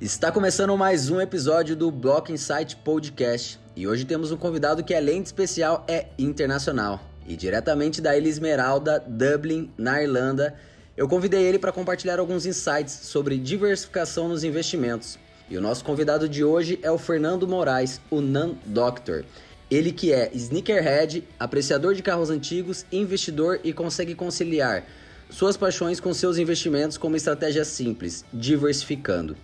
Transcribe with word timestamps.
Está 0.00 0.32
começando 0.32 0.74
mais 0.78 1.10
um 1.10 1.20
episódio 1.20 1.76
do 1.76 1.90
Block 1.90 2.32
Insight 2.32 2.74
Podcast 2.76 3.60
e 3.76 3.86
hoje 3.86 4.06
temos 4.06 4.32
um 4.32 4.36
convidado 4.38 4.82
que, 4.82 4.94
além 4.94 5.20
de 5.20 5.28
especial, 5.28 5.84
é 5.86 6.06
internacional. 6.18 6.98
E 7.28 7.36
diretamente 7.36 8.00
da 8.00 8.16
Ilha 8.16 8.26
Esmeralda, 8.26 8.98
Dublin, 9.06 9.70
na 9.76 10.02
Irlanda, 10.02 10.54
eu 10.96 11.06
convidei 11.06 11.42
ele 11.42 11.58
para 11.58 11.70
compartilhar 11.70 12.18
alguns 12.18 12.46
insights 12.46 12.94
sobre 12.94 13.36
diversificação 13.36 14.26
nos 14.26 14.42
investimentos. 14.42 15.18
E 15.50 15.58
o 15.58 15.60
nosso 15.60 15.84
convidado 15.84 16.26
de 16.26 16.42
hoje 16.42 16.78
é 16.82 16.90
o 16.90 16.96
Fernando 16.96 17.46
Moraes, 17.46 18.00
o 18.10 18.22
Nan 18.22 18.54
Doctor. 18.64 19.22
Ele 19.70 19.92
que 19.92 20.14
é 20.14 20.30
sneakerhead, 20.32 21.28
apreciador 21.38 21.94
de 21.94 22.02
carros 22.02 22.30
antigos, 22.30 22.86
investidor 22.90 23.60
e 23.62 23.70
consegue 23.74 24.14
conciliar 24.14 24.82
suas 25.28 25.58
paixões 25.58 26.00
com 26.00 26.14
seus 26.14 26.38
investimentos 26.38 26.96
com 26.96 27.08
uma 27.08 27.18
estratégia 27.18 27.66
simples, 27.66 28.24
diversificando. 28.32 29.36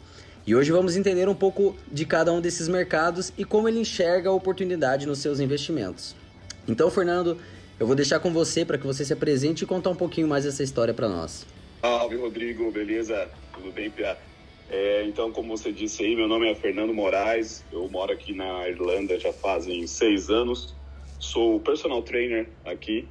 E 0.47 0.55
hoje 0.55 0.71
vamos 0.71 0.97
entender 0.97 1.29
um 1.29 1.35
pouco 1.35 1.75
de 1.91 2.07
cada 2.07 2.33
um 2.33 2.41
desses 2.41 2.69
mercados 2.69 3.33
e 3.37 3.45
como 3.45 3.69
ele 3.69 3.81
enxerga 3.81 4.31
a 4.31 4.33
oportunidade 4.33 5.05
nos 5.05 5.19
seus 5.19 5.41
investimentos. 5.41 6.15
Então, 6.69 6.89
Fernando, 6.89 7.37
eu 7.81 7.87
vou 7.87 7.97
deixar 7.97 8.21
com 8.21 8.33
você 8.33 8.65
para 8.65 8.79
que 8.79 8.87
você 8.87 9.05
se 9.05 9.13
apresente 9.13 9.65
e 9.65 9.67
contar 9.67 9.91
um 9.91 9.97
pouquinho 9.97 10.29
mais 10.29 10.47
essa 10.47 10.63
história 10.63 10.95
para 10.95 11.09
nós. 11.09 11.45
Salve, 11.81 12.15
Rodrigo, 12.15 12.71
beleza? 12.71 13.29
Tudo 13.53 13.73
bem, 13.73 13.91
Pia? 13.91 14.17
É, 14.71 15.05
então, 15.05 15.33
como 15.33 15.57
você 15.57 15.73
disse 15.73 16.05
aí, 16.05 16.15
meu 16.15 16.29
nome 16.29 16.49
é 16.49 16.55
Fernando 16.55 16.95
Moraes, 16.95 17.65
eu 17.73 17.89
moro 17.89 18.13
aqui 18.13 18.33
na 18.33 18.69
Irlanda 18.69 19.19
já 19.19 19.33
fazem 19.33 19.85
seis 19.89 20.31
anos, 20.31 20.77
sou 21.19 21.59
personal 21.59 22.03
trainer 22.03 22.49
aqui 22.65 23.09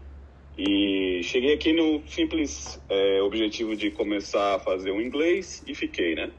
e 0.58 1.20
cheguei 1.22 1.53
aqui 1.53 1.73
no 1.73 2.02
simples 2.08 2.81
é, 2.88 3.22
objetivo 3.22 3.75
de 3.75 3.91
começar 3.91 4.56
a 4.56 4.59
fazer 4.59 4.91
o 4.91 5.02
inglês 5.02 5.61
e 5.67 5.75
fiquei, 5.75 6.16
né? 6.16 6.31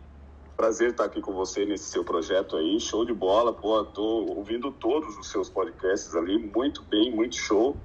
Prazer 0.56 0.92
estar 0.92 1.04
aqui 1.04 1.20
com 1.20 1.34
você 1.34 1.66
nesse 1.66 1.84
seu 1.84 2.02
projeto 2.02 2.56
aí, 2.56 2.80
show 2.80 3.04
de 3.04 3.12
bola, 3.12 3.52
pô, 3.52 3.84
tô 3.84 4.24
ouvindo 4.34 4.72
todos 4.72 5.16
os 5.18 5.30
seus 5.30 5.50
podcasts 5.50 6.14
ali, 6.14 6.38
muito 6.38 6.82
bem, 6.84 7.14
muito 7.14 7.36
show. 7.36 7.76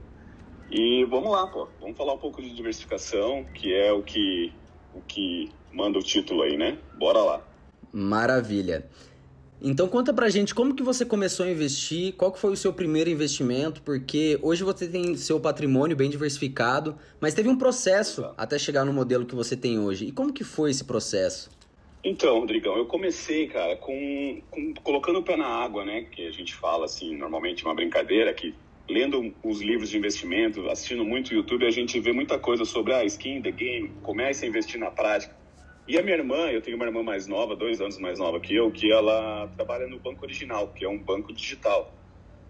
E 0.71 1.03
vamos 1.03 1.29
lá, 1.31 1.47
pô, 1.47 1.67
vamos 1.81 1.97
falar 1.97 2.13
um 2.13 2.17
pouco 2.17 2.41
de 2.41 2.49
diversificação, 2.55 3.43
que 3.53 3.73
é 3.73 3.91
o 3.91 4.01
que 4.01 4.53
o 4.93 5.01
que 5.01 5.51
manda 5.73 5.99
o 5.99 6.01
título 6.01 6.43
aí, 6.43 6.57
né? 6.57 6.77
Bora 6.97 7.19
lá. 7.19 7.41
Maravilha. 7.91 8.89
Então 9.61 9.87
conta 9.87 10.13
pra 10.13 10.29
gente 10.29 10.55
como 10.55 10.73
que 10.73 10.81
você 10.81 11.05
começou 11.05 11.45
a 11.45 11.51
investir, 11.51 12.13
qual 12.13 12.31
que 12.31 12.39
foi 12.39 12.53
o 12.53 12.57
seu 12.57 12.71
primeiro 12.71 13.09
investimento, 13.09 13.81
porque 13.83 14.39
hoje 14.41 14.63
você 14.63 14.87
tem 14.87 15.15
seu 15.17 15.39
patrimônio 15.41 15.95
bem 15.95 16.09
diversificado, 16.09 16.95
mas 17.19 17.33
teve 17.33 17.49
um 17.49 17.57
processo 17.57 18.21
Exato. 18.21 18.35
até 18.37 18.57
chegar 18.57 18.85
no 18.85 18.93
modelo 18.93 19.25
que 19.25 19.35
você 19.35 19.57
tem 19.57 19.77
hoje. 19.77 20.05
E 20.05 20.11
como 20.11 20.31
que 20.31 20.43
foi 20.43 20.71
esse 20.71 20.85
processo? 20.85 21.49
Então, 22.03 22.39
Rodrigão, 22.39 22.75
eu 22.77 22.85
comecei, 22.85 23.47
cara, 23.47 23.75
com, 23.75 24.41
com 24.49 24.73
colocando 24.83 25.19
o 25.19 25.23
pé 25.23 25.37
na 25.37 25.47
água, 25.47 25.85
né? 25.85 26.07
Que 26.11 26.25
a 26.25 26.31
gente 26.31 26.53
fala 26.55 26.85
assim, 26.85 27.15
normalmente 27.15 27.63
uma 27.63 27.75
brincadeira 27.75 28.33
que 28.33 28.55
lendo 28.89 29.33
os 29.43 29.61
livros 29.61 29.89
de 29.89 29.97
investimento, 29.97 30.67
assistindo 30.69 31.05
muito 31.05 31.33
YouTube, 31.33 31.65
a 31.65 31.71
gente 31.71 31.99
vê 31.99 32.11
muita 32.11 32.39
coisa 32.39 32.65
sobre 32.65 32.93
a 32.93 32.97
ah, 32.97 33.05
skin 33.05 33.41
the 33.41 33.51
game, 33.51 33.89
comece 34.01 34.45
a 34.45 34.47
investir 34.47 34.79
na 34.79 34.89
prática. 34.89 35.35
E 35.87 35.97
a 35.97 36.03
minha 36.03 36.15
irmã, 36.15 36.49
eu 36.49 36.61
tenho 36.61 36.75
uma 36.75 36.85
irmã 36.85 37.03
mais 37.03 37.27
nova, 37.27 37.55
dois 37.55 37.79
anos 37.79 37.97
mais 37.99 38.17
nova 38.17 38.39
que 38.39 38.55
eu, 38.55 38.71
que 38.71 38.91
ela 38.91 39.47
trabalha 39.55 39.87
no 39.87 39.99
Banco 39.99 40.25
Original, 40.25 40.69
que 40.69 40.83
é 40.83 40.89
um 40.89 40.97
banco 40.97 41.31
digital. 41.33 41.93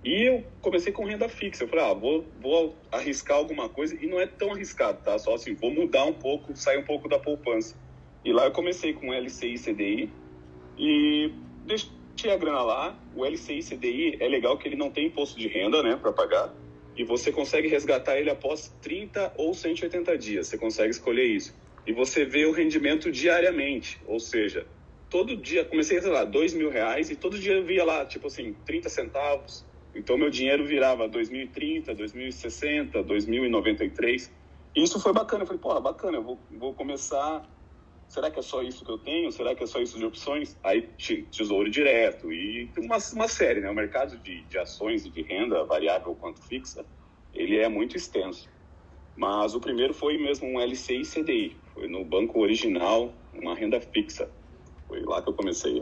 E 0.04 0.30
eu 0.30 0.44
comecei 0.62 0.92
com 0.92 1.06
renda 1.06 1.30
fixa. 1.30 1.64
Eu 1.64 1.68
falei, 1.68 1.86
ah, 1.86 1.94
vou, 1.94 2.26
vou 2.40 2.76
arriscar 2.92 3.38
alguma 3.38 3.70
coisa. 3.70 3.96
E 4.02 4.08
não 4.08 4.20
é 4.20 4.26
tão 4.26 4.52
arriscado, 4.52 5.02
tá? 5.04 5.18
Só 5.20 5.36
assim, 5.36 5.54
vou 5.54 5.72
mudar 5.72 6.06
um 6.06 6.14
pouco, 6.14 6.56
sair 6.56 6.78
um 6.78 6.84
pouco 6.84 7.08
da 7.08 7.20
poupança. 7.20 7.76
E 8.24 8.32
lá 8.32 8.46
eu 8.46 8.52
comecei 8.52 8.94
com 8.94 9.14
LCI 9.14 9.54
e 9.54 9.60
CDI. 9.60 10.10
E 10.78 11.32
deixei 11.66 12.32
a 12.32 12.38
grana 12.38 12.62
lá, 12.62 13.00
o 13.16 13.26
LCI 13.26 13.60
CDI 13.62 14.18
é 14.20 14.28
legal 14.28 14.58
que 14.58 14.68
ele 14.68 14.76
não 14.76 14.92
tem 14.92 15.08
imposto 15.08 15.40
de 15.40 15.48
renda, 15.48 15.82
né, 15.82 15.96
para 15.96 16.12
pagar, 16.12 16.54
e 16.96 17.04
você 17.04 17.32
consegue 17.32 17.68
resgatar 17.68 18.18
ele 18.18 18.30
após 18.30 18.76
30 18.82 19.34
ou 19.38 19.54
180 19.54 20.18
dias, 20.18 20.48
você 20.48 20.58
consegue 20.58 20.90
escolher 20.90 21.26
isso. 21.26 21.56
E 21.86 21.94
você 21.94 22.26
vê 22.26 22.46
o 22.46 22.52
rendimento 22.52 23.12
diariamente, 23.12 24.00
ou 24.06 24.20
seja, 24.20 24.68
todo 25.10 25.36
dia, 25.36 25.66
comecei, 25.66 26.00
sei 26.00 26.12
lá, 26.12 26.24
dois 26.24 26.54
mil 26.54 26.70
reais 26.70 27.10
e 27.10 27.16
todo 27.16 27.40
dia 27.40 27.54
eu 27.54 27.64
via 27.66 27.84
lá, 27.84 28.06
tipo 28.06 28.28
assim, 28.28 28.54
30 28.66 28.90
centavos. 28.90 29.66
Então 29.96 30.18
meu 30.18 30.30
dinheiro 30.30 30.66
virava 30.66 31.08
2030, 31.08 31.94
2060, 31.94 33.04
2093. 33.04 34.32
E 34.76 34.84
isso 34.84 35.00
foi 35.02 35.12
bacana. 35.12 35.44
Eu 35.44 35.48
falei, 35.48 35.62
pô, 35.62 35.82
bacana, 35.82 36.18
eu 36.18 36.24
vou, 36.24 36.40
vou 36.52 36.74
começar 36.74 37.44
será 38.12 38.30
que 38.30 38.40
é 38.40 38.42
só 38.42 38.62
isso 38.62 38.84
que 38.84 38.92
eu 38.92 38.98
tenho? 38.98 39.32
Será 39.32 39.56
que 39.56 39.64
é 39.64 39.66
só 39.66 39.80
isso 39.80 39.98
de 39.98 40.06
opções? 40.06 40.58
Aí 40.62 40.82
tesouro 41.32 41.72
direto 41.72 42.32
e 42.32 42.70
uma, 42.78 42.98
uma 43.14 43.28
série, 43.30 43.62
né? 43.62 43.70
O 43.70 43.74
mercado 43.74 44.18
de, 44.18 44.42
de 44.44 44.58
ações 44.58 45.06
e 45.06 45.10
de 45.10 45.22
renda 45.22 45.64
variável 45.64 46.14
quanto 46.20 46.42
fixa, 46.42 46.86
ele 47.34 47.58
é 47.58 47.70
muito 47.70 47.96
extenso. 47.96 48.50
Mas 49.16 49.56
o 49.56 49.62
primeiro 49.62 49.94
foi 49.94 50.18
mesmo 50.18 50.46
um 50.46 50.60
LCI 50.60 51.04
CDI, 51.04 51.56
foi 51.74 51.88
no 51.88 52.04
banco 52.04 52.40
original, 52.40 53.14
uma 53.34 53.56
renda 53.56 53.80
fixa. 53.80 54.30
Foi 54.90 55.00
lá 55.04 55.22
que 55.22 55.30
eu 55.30 55.34
comecei. 55.34 55.82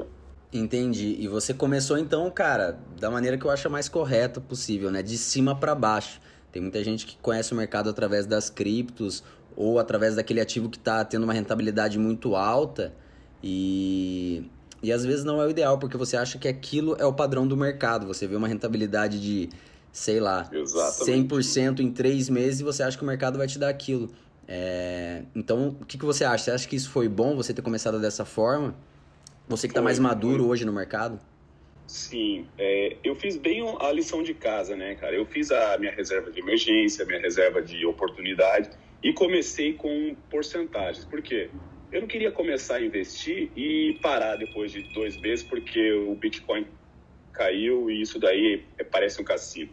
Entendi. 0.54 1.16
E 1.20 1.28
você 1.28 1.52
começou 1.52 1.98
então, 1.98 2.30
cara, 2.30 2.80
da 3.00 3.10
maneira 3.10 3.40
que 3.40 3.46
eu 3.46 3.50
acho 3.50 3.68
mais 3.72 3.90
correta 3.90 4.40
possível, 4.40 4.92
né? 4.92 5.02
De 5.02 5.18
cima 5.18 5.56
para 5.60 5.74
baixo. 5.74 6.22
Tem 6.52 6.62
muita 6.62 6.84
gente 6.84 7.08
que 7.08 7.18
conhece 7.18 7.54
o 7.54 7.56
mercado 7.56 7.90
através 7.90 8.26
das 8.28 8.50
criptos 8.50 9.24
ou 9.60 9.78
através 9.78 10.16
daquele 10.16 10.40
ativo 10.40 10.70
que 10.70 10.78
está 10.78 11.04
tendo 11.04 11.26
uma 11.26 11.34
rentabilidade 11.34 12.00
muito 12.00 12.34
alta 12.34 12.96
e, 13.44 14.50
e 14.82 14.90
às 14.90 15.04
vezes 15.04 15.26
não 15.26 15.42
é 15.42 15.46
o 15.46 15.50
ideal, 15.50 15.78
porque 15.78 15.98
você 15.98 16.16
acha 16.16 16.40
que 16.40 16.48
aquilo 16.48 16.96
é 16.98 17.06
o 17.06 17.12
padrão 17.12 17.46
do 17.46 17.58
mercado. 17.58 18.08
Você 18.08 18.26
vê 18.26 18.38
uma 18.38 18.48
rentabilidade 18.48 19.20
de, 19.20 19.50
sei 19.92 20.22
lá, 20.22 20.50
Exatamente. 20.50 21.28
100% 21.28 21.80
em 21.82 21.92
três 21.92 22.30
meses 22.30 22.62
e 22.62 22.64
você 22.64 22.84
acha 22.84 22.98
que 22.98 23.04
o 23.04 23.06
mercado 23.06 23.38
vai 23.38 23.48
te 23.48 23.60
dar 23.60 23.68
aquilo. 23.68 24.10
É, 24.48 25.24
então, 25.36 25.76
o 25.82 25.86
que, 25.86 25.98
que 25.98 26.06
você 26.06 26.24
acha? 26.24 26.46
Você 26.46 26.52
acha 26.52 26.68
que 26.68 26.78
isso 26.78 26.90
foi 26.90 27.10
bom, 27.10 27.36
você 27.36 27.54
ter 27.54 27.62
começado 27.62 28.00
dessa 28.00 28.24
forma? 28.24 28.74
Você 29.50 29.68
que 29.68 29.74
está 29.74 29.82
mais 29.82 30.00
maduro 30.00 30.44
foi. 30.44 30.54
hoje 30.54 30.64
no 30.64 30.72
mercado? 30.72 31.20
Sim, 31.86 32.48
é, 32.58 32.96
eu 33.04 33.14
fiz 33.14 33.36
bem 33.36 33.62
a 33.82 33.92
lição 33.92 34.24
de 34.24 34.34
casa, 34.34 34.74
né, 34.78 34.96
cara? 34.96 35.16
Eu 35.16 35.26
fiz 35.26 35.52
a 35.52 35.78
minha 35.78 35.92
reserva 35.92 36.32
de 36.32 36.40
emergência, 36.40 37.04
a 37.04 37.08
minha 37.08 37.20
reserva 37.20 37.62
de 37.62 37.86
oportunidade 37.86 38.70
e 39.04 39.14
comecei 39.14 39.74
com 39.74 40.16
porcentagens. 40.30 41.06
Por 41.06 41.22
quê? 41.22 41.50
Eu 41.92 42.02
não 42.02 42.08
queria 42.08 42.32
começar 42.32 42.76
a 42.76 42.82
investir 42.82 43.52
e 43.56 43.98
parar 44.02 44.36
depois 44.36 44.72
de 44.72 44.84
dois 44.94 45.20
meses 45.20 45.44
porque 45.44 45.92
o 45.92 46.14
Bitcoin 46.16 46.68
caiu 47.34 47.90
e 47.90 48.02
isso 48.02 48.20
daí 48.20 48.64
é, 48.78 48.84
parece 48.84 49.22
um 49.22 49.24
cassino. 49.24 49.72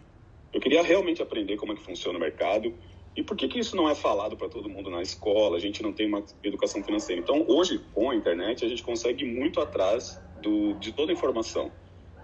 Eu 0.53 0.61
queria 0.61 0.83
realmente 0.83 1.21
aprender 1.21 1.57
como 1.57 1.73
é 1.73 1.77
que 1.77 1.83
funciona 1.83 2.17
o 2.17 2.21
mercado 2.21 2.73
e 3.17 3.23
por 3.23 3.37
que, 3.37 3.49
que 3.49 3.59
isso 3.59 3.75
não 3.75 3.89
é 3.89 3.95
falado 3.95 4.37
para 4.37 4.49
todo 4.49 4.69
mundo 4.69 4.91
na 4.91 5.03
escola, 5.03 5.57
a 5.57 5.61
gente 5.61 5.83
não 5.83 5.93
tem 5.93 6.07
uma 6.07 6.23
educação 6.43 6.83
financeira. 6.83 7.21
Então, 7.21 7.45
hoje, 7.49 7.81
com 7.93 8.11
a 8.11 8.15
internet, 8.15 8.65
a 8.65 8.69
gente 8.69 8.83
consegue 8.83 9.25
ir 9.25 9.29
muito 9.29 9.61
atrás 9.61 10.21
do, 10.43 10.75
de 10.75 10.93
toda 10.93 11.13
a 11.13 11.15
informação. 11.15 11.73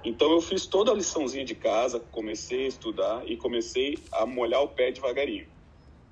Então, 0.04 0.30
eu 0.32 0.40
fiz 0.40 0.66
toda 0.66 0.90
a 0.90 0.94
liçãozinha 0.94 1.44
de 1.44 1.54
casa, 1.54 1.98
comecei 1.98 2.66
a 2.66 2.69
estudar 2.69 3.22
e 3.26 3.36
comecei 3.36 3.98
a 4.12 4.26
molhar 4.26 4.62
o 4.62 4.69
pé 4.69 4.90
devagarinho. 4.90 5.46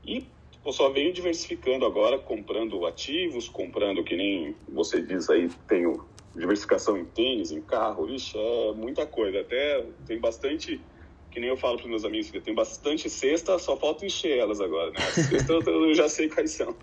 E 0.04 0.24
eu 0.65 0.72
só 0.72 0.91
venho 0.91 1.12
diversificando 1.12 1.87
agora, 1.87 2.19
comprando 2.19 2.84
ativos, 2.87 3.48
comprando, 3.48 4.04
que 4.04 4.16
nem 4.16 4.54
você 4.69 5.00
diz 5.00 5.31
aí, 5.31 5.48
tenho 5.66 6.04
diversificação 6.34 6.97
em 6.98 7.04
tênis, 7.04 7.50
em 7.50 7.60
carro, 7.60 8.09
ixi, 8.09 8.37
é 8.38 8.72
muita 8.72 9.06
coisa. 9.06 9.41
Até 9.41 9.84
tem 10.06 10.20
bastante, 10.20 10.81
que 11.31 11.41
nem 11.41 11.49
eu 11.49 11.56
falo 11.56 11.78
para 11.78 11.88
meus 11.88 12.04
amigos, 12.04 12.31
tem 12.43 12.54
bastante 12.54 13.09
cesta, 13.09 13.59
só 13.59 13.76
falta 13.76 14.04
encher 14.04 14.38
elas 14.38 14.60
agora, 14.60 14.91
né? 14.91 15.00
Cesta 15.00 15.53
eu 15.53 15.94
já 15.94 16.08
sei 16.08 16.29
quais 16.29 16.50
são. 16.52 16.75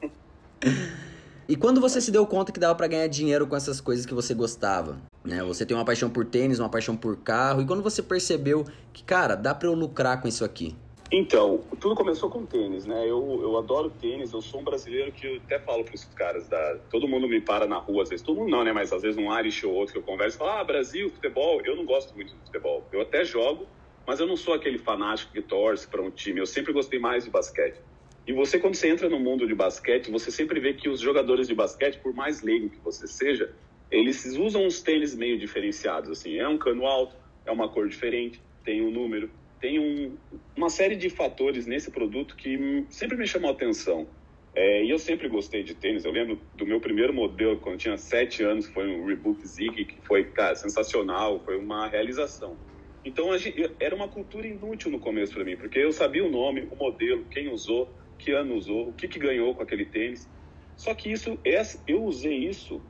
E 1.47 1.55
quando 1.55 1.79
você 1.79 2.01
se 2.01 2.11
deu 2.11 2.25
conta 2.25 2.51
que 2.51 2.59
dava 2.59 2.75
para 2.75 2.87
ganhar 2.87 3.07
dinheiro 3.07 3.47
com 3.47 3.55
essas 3.55 3.79
coisas 3.79 4.05
que 4.05 4.13
você 4.13 4.33
gostava? 4.33 4.97
Né? 5.23 5.41
Você 5.43 5.65
tem 5.65 5.77
uma 5.77 5.85
paixão 5.85 6.09
por 6.09 6.25
tênis, 6.25 6.59
uma 6.59 6.67
paixão 6.67 6.97
por 6.97 7.15
carro, 7.17 7.61
e 7.61 7.65
quando 7.65 7.81
você 7.81 8.03
percebeu 8.03 8.65
que, 8.91 9.03
cara, 9.03 9.35
dá 9.35 9.55
para 9.55 9.67
eu 9.69 9.73
lucrar 9.73 10.21
com 10.21 10.27
isso 10.27 10.43
aqui? 10.43 10.75
Então, 11.11 11.59
tudo 11.79 11.95
começou 11.95 12.29
com 12.29 12.45
tênis, 12.45 12.85
né? 12.85 13.03
Eu, 13.03 13.39
eu 13.41 13.57
adoro 13.57 13.89
tênis, 13.89 14.33
eu 14.33 14.41
sou 14.41 14.59
um 14.59 14.63
brasileiro 14.63 15.11
que 15.13 15.25
eu 15.25 15.37
até 15.37 15.57
falo 15.57 15.85
para 15.85 15.95
os 15.95 16.03
caras, 16.03 16.49
da, 16.49 16.79
todo 16.89 17.07
mundo 17.07 17.29
me 17.29 17.39
para 17.39 17.65
na 17.65 17.77
rua, 17.77 18.03
às 18.03 18.09
vezes, 18.09 18.25
todo 18.25 18.37
mundo 18.37 18.51
não, 18.51 18.63
né? 18.63 18.73
Mas 18.73 18.91
às 18.91 19.01
vezes 19.01 19.17
um 19.17 19.33
Irish 19.39 19.63
ou 19.63 19.73
outro 19.73 19.93
que 19.93 19.99
eu 19.99 20.03
converso, 20.03 20.37
fala, 20.37 20.59
ah, 20.59 20.63
Brasil, 20.65 21.09
futebol, 21.09 21.61
eu 21.63 21.77
não 21.77 21.85
gosto 21.85 22.13
muito 22.13 22.35
de 22.35 22.41
futebol. 22.41 22.89
Eu 22.91 22.99
até 23.01 23.23
jogo, 23.23 23.69
mas 24.05 24.19
eu 24.19 24.27
não 24.27 24.35
sou 24.35 24.53
aquele 24.53 24.77
fanático 24.77 25.31
que 25.31 25.41
torce 25.41 25.87
para 25.87 26.01
um 26.01 26.11
time, 26.11 26.41
eu 26.41 26.45
sempre 26.45 26.73
gostei 26.73 26.99
mais 26.99 27.23
de 27.23 27.29
basquete. 27.29 27.79
E 28.27 28.33
você, 28.33 28.59
quando 28.59 28.75
você 28.75 28.89
entra 28.89 29.07
no 29.07 29.19
mundo 29.19 29.47
de 29.47 29.55
basquete, 29.55 30.11
você 30.11 30.29
sempre 30.29 30.59
vê 30.59 30.73
que 30.73 30.89
os 30.89 30.99
jogadores 30.99 31.47
de 31.47 31.55
basquete, 31.55 32.01
por 32.01 32.13
mais 32.13 32.41
leigo 32.41 32.69
que 32.69 32.79
você 32.83 33.07
seja, 33.07 33.55
eles 33.89 34.25
usam 34.35 34.65
uns 34.65 34.81
tênis 34.81 35.15
meio 35.15 35.39
diferenciados, 35.39 36.09
assim, 36.09 36.37
é 36.37 36.45
um 36.45 36.57
cano 36.57 36.85
alto, 36.85 37.15
é 37.45 37.51
uma 37.51 37.69
cor 37.69 37.87
diferente, 37.87 38.43
tem 38.65 38.81
um 38.81 38.91
número, 38.91 39.31
tem 39.59 39.79
um, 39.79 40.17
uma 40.55 40.69
série 40.69 40.95
de 40.95 41.09
fatores 41.09 41.65
nesse 41.65 41.91
produto 41.91 42.35
que 42.35 42.85
sempre 42.89 43.17
me 43.17 43.27
chamou 43.27 43.49
a 43.49 43.53
atenção. 43.53 44.07
É, 44.55 44.83
e 44.83 44.89
eu 44.89 44.97
sempre 44.97 45.27
gostei 45.27 45.61
de 45.63 45.75
tênis. 45.75 46.03
Eu 46.03 46.11
lembro 46.11 46.39
do 46.55 46.65
meu 46.65 46.79
primeiro 46.79 47.13
modelo, 47.13 47.57
quando 47.57 47.75
eu 47.75 47.79
tinha 47.79 47.97
sete 47.97 48.43
anos, 48.43 48.65
foi 48.67 48.87
um 48.87 49.05
Reebok 49.05 49.47
Zig, 49.47 49.85
que 49.85 50.01
foi 50.01 50.23
cara, 50.25 50.55
sensacional, 50.55 51.39
foi 51.45 51.57
uma 51.57 51.87
realização. 51.87 52.57
Então 53.05 53.35
gente, 53.37 53.71
era 53.79 53.95
uma 53.95 54.07
cultura 54.07 54.47
inútil 54.47 54.91
no 54.91 54.99
começo 54.99 55.33
para 55.33 55.43
mim, 55.43 55.55
porque 55.55 55.79
eu 55.79 55.91
sabia 55.91 56.25
o 56.25 56.29
nome, 56.29 56.67
o 56.71 56.75
modelo, 56.75 57.23
quem 57.25 57.47
usou, 57.49 57.93
que 58.17 58.31
ano 58.31 58.55
usou, 58.55 58.89
o 58.89 58.93
que, 58.93 59.07
que 59.07 59.19
ganhou 59.19 59.53
com 59.53 59.61
aquele 59.61 59.85
tênis. 59.85 60.27
Só 60.75 60.93
que 60.93 61.11
isso, 61.11 61.39
eu 61.87 62.03
usei 62.03 62.35
isso 62.35 62.81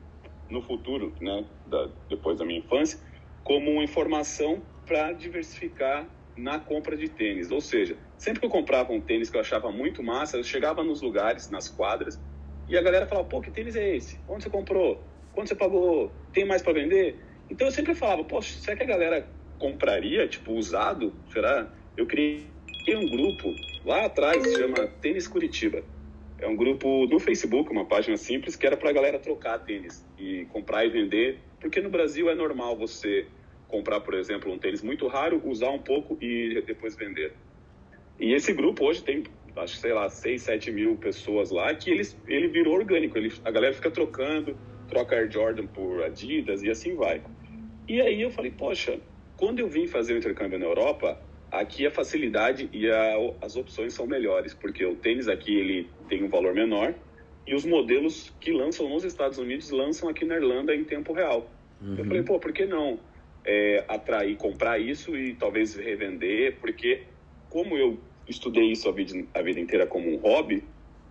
no 0.50 0.62
futuro, 0.62 1.14
né, 1.20 1.44
da, 1.66 1.90
depois 2.08 2.38
da 2.38 2.44
minha 2.44 2.60
infância, 2.60 2.98
como 3.44 3.82
informação 3.82 4.62
para 4.86 5.12
diversificar 5.12 6.08
na 6.38 6.58
compra 6.58 6.96
de 6.96 7.08
tênis. 7.08 7.50
Ou 7.50 7.60
seja, 7.60 7.96
sempre 8.16 8.40
que 8.40 8.46
eu 8.46 8.50
comprava 8.50 8.92
um 8.92 9.00
tênis 9.00 9.28
que 9.28 9.36
eu 9.36 9.40
achava 9.40 9.70
muito 9.70 10.02
massa, 10.02 10.36
eu 10.36 10.44
chegava 10.44 10.82
nos 10.82 11.02
lugares, 11.02 11.50
nas 11.50 11.68
quadras, 11.68 12.18
e 12.68 12.76
a 12.76 12.82
galera 12.82 13.06
falava: 13.06 13.28
pô, 13.28 13.40
que 13.40 13.50
tênis 13.50 13.76
é 13.76 13.96
esse? 13.96 14.18
Onde 14.28 14.44
você 14.44 14.50
comprou? 14.50 15.02
Quanto 15.32 15.48
você 15.48 15.54
pagou? 15.54 16.12
Tem 16.32 16.44
mais 16.44 16.62
para 16.62 16.72
vender? 16.72 17.18
Então 17.50 17.66
eu 17.66 17.72
sempre 17.72 17.94
falava: 17.94 18.24
poxa, 18.24 18.58
será 18.58 18.76
que 18.76 18.82
a 18.82 18.86
galera 18.86 19.28
compraria, 19.58 20.28
tipo, 20.28 20.52
usado? 20.52 21.12
Será? 21.32 21.70
Eu 21.96 22.06
criei 22.06 22.46
um 22.90 23.08
grupo 23.08 23.54
lá 23.84 24.04
atrás, 24.04 24.42
se 24.42 24.56
chama 24.56 24.86
Tênis 25.00 25.26
Curitiba. 25.26 25.82
É 26.38 26.46
um 26.46 26.54
grupo 26.54 27.06
no 27.06 27.18
Facebook, 27.18 27.70
uma 27.70 27.84
página 27.84 28.16
simples, 28.16 28.54
que 28.54 28.64
era 28.64 28.76
para 28.76 28.90
a 28.90 28.92
galera 28.92 29.18
trocar 29.18 29.58
tênis 29.58 30.06
e 30.16 30.46
comprar 30.52 30.84
e 30.84 30.88
vender, 30.88 31.40
porque 31.60 31.80
no 31.80 31.90
Brasil 31.90 32.30
é 32.30 32.34
normal 32.34 32.76
você 32.76 33.26
comprar, 33.68 34.00
por 34.00 34.14
exemplo, 34.14 34.50
um 34.50 34.58
tênis 34.58 34.82
muito 34.82 35.06
raro, 35.06 35.40
usar 35.44 35.70
um 35.70 35.78
pouco 35.78 36.16
e 36.20 36.60
depois 36.66 36.96
vender. 36.96 37.32
E 38.18 38.32
esse 38.32 38.52
grupo 38.52 38.86
hoje 38.86 39.02
tem, 39.04 39.22
acho 39.56 39.74
que, 39.74 39.80
sei 39.80 39.92
lá, 39.92 40.08
6, 40.08 40.42
7 40.42 40.72
mil 40.72 40.96
pessoas 40.96 41.50
lá, 41.50 41.72
que 41.74 41.90
eles, 41.90 42.18
ele 42.26 42.48
virou 42.48 42.74
orgânico. 42.74 43.16
Ele, 43.16 43.32
a 43.44 43.50
galera 43.50 43.74
fica 43.74 43.90
trocando, 43.90 44.56
troca 44.88 45.14
Air 45.14 45.30
Jordan 45.30 45.66
por 45.66 46.02
Adidas 46.02 46.62
e 46.62 46.70
assim 46.70 46.94
vai. 46.96 47.22
E 47.86 48.00
aí 48.00 48.20
eu 48.20 48.30
falei, 48.30 48.50
poxa, 48.50 48.98
quando 49.36 49.60
eu 49.60 49.68
vim 49.68 49.86
fazer 49.86 50.14
o 50.14 50.18
intercâmbio 50.18 50.58
na 50.58 50.66
Europa, 50.66 51.20
aqui 51.50 51.86
a 51.86 51.90
facilidade 51.90 52.68
e 52.72 52.90
a, 52.90 53.14
as 53.40 53.56
opções 53.56 53.92
são 53.92 54.06
melhores, 54.06 54.52
porque 54.52 54.84
o 54.84 54.96
tênis 54.96 55.28
aqui 55.28 55.56
ele 55.56 55.88
tem 56.08 56.24
um 56.24 56.28
valor 56.28 56.54
menor 56.54 56.94
e 57.46 57.54
os 57.54 57.64
modelos 57.64 58.34
que 58.40 58.52
lançam 58.52 58.88
nos 58.88 59.04
Estados 59.04 59.38
Unidos 59.38 59.70
lançam 59.70 60.08
aqui 60.08 60.24
na 60.24 60.36
Irlanda 60.36 60.74
em 60.74 60.84
tempo 60.84 61.12
real. 61.12 61.50
Uhum. 61.80 61.96
Eu 61.96 62.04
falei, 62.04 62.22
pô, 62.22 62.38
por 62.38 62.52
que 62.52 62.66
não 62.66 62.98
é, 63.48 63.82
atrair, 63.88 64.36
comprar 64.36 64.78
isso 64.78 65.16
e 65.16 65.34
talvez 65.34 65.74
revender, 65.74 66.58
porque 66.60 67.04
como 67.48 67.78
eu 67.78 67.98
estudei 68.28 68.70
isso 68.70 68.86
a 68.86 68.92
vida, 68.92 69.24
a 69.32 69.40
vida 69.40 69.58
inteira 69.58 69.86
como 69.86 70.06
um 70.06 70.18
hobby, 70.18 70.62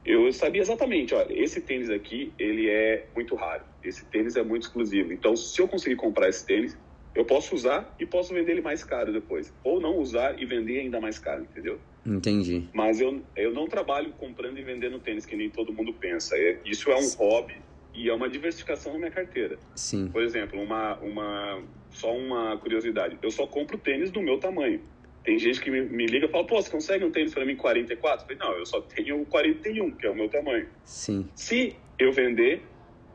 eu 0.06 0.32
sabia 0.32 0.62
exatamente, 0.62 1.16
olha, 1.16 1.34
esse 1.34 1.60
tênis 1.60 1.90
aqui, 1.90 2.32
ele 2.38 2.70
é 2.70 3.08
muito 3.16 3.34
raro, 3.36 3.64
esse 3.84 4.06
tênis 4.06 4.36
é 4.36 4.44
muito 4.44 4.64
exclusivo, 4.64 5.12
então 5.12 5.36
se 5.36 5.60
eu 5.60 5.68
conseguir 5.68 5.96
comprar 5.96 6.30
esse 6.30 6.46
tênis, 6.46 6.78
eu 7.16 7.26
posso 7.26 7.56
usar 7.56 7.96
e 8.00 8.06
posso 8.06 8.32
vender 8.36 8.52
ele 8.52 8.62
mais 8.62 8.84
caro 8.84 9.12
depois, 9.12 9.52
ou 9.64 9.82
não 9.82 9.98
usar 9.98 10.40
e 10.40 10.46
vender 10.46 10.82
ainda 10.82 11.02
mais 11.02 11.18
caro, 11.18 11.42
entendeu? 11.42 11.80
Entendi. 12.06 12.70
Mas 12.72 13.02
eu, 13.02 13.20
eu 13.36 13.52
não 13.52 13.68
trabalho 13.68 14.14
comprando 14.14 14.60
e 14.60 14.62
vendendo 14.62 15.00
tênis 15.00 15.26
que 15.26 15.36
nem 15.36 15.50
todo 15.50 15.74
mundo 15.74 15.92
pensa, 15.92 16.38
é, 16.38 16.60
isso 16.64 16.92
é 16.92 16.96
um 16.96 17.10
hobby 17.18 17.56
e 17.98 18.10
é 18.10 18.14
uma 18.14 18.30
diversificação 18.30 18.94
na 18.94 19.00
minha 19.00 19.12
carteira. 19.12 19.58
Sim. 19.76 20.08
Por 20.10 20.22
exemplo, 20.22 20.62
uma, 20.62 20.96
uma, 21.00 21.64
só 21.90 22.16
uma 22.16 22.56
curiosidade, 22.58 23.18
eu 23.24 23.32
só 23.32 23.48
compro 23.48 23.76
tênis 23.76 24.12
do 24.12 24.22
meu 24.22 24.38
tamanho. 24.38 24.80
Tem 25.24 25.38
gente 25.40 25.60
que 25.60 25.72
me, 25.72 25.82
me 25.82 26.06
liga 26.06 26.28
e 26.28 26.30
fala, 26.30 26.46
pô, 26.46 26.62
você 26.62 26.70
consegue 26.70 27.04
um 27.04 27.12
tênis 27.12 27.34
para 27.34 27.44
mim 27.44 27.56
44? 27.56 28.24
Eu 28.32 28.38
falei, 28.38 28.38
não, 28.38 28.60
eu 28.60 28.66
só 28.68 28.80
tenho 28.82 29.20
o 29.22 29.26
41, 29.26 29.92
que 29.92 30.06
é 30.06 30.12
o 30.12 30.16
meu 30.16 30.30
tamanho. 30.30 30.70
Sim. 30.86 31.28
Se 31.36 31.76
eu 31.98 32.14
vender 32.14 32.62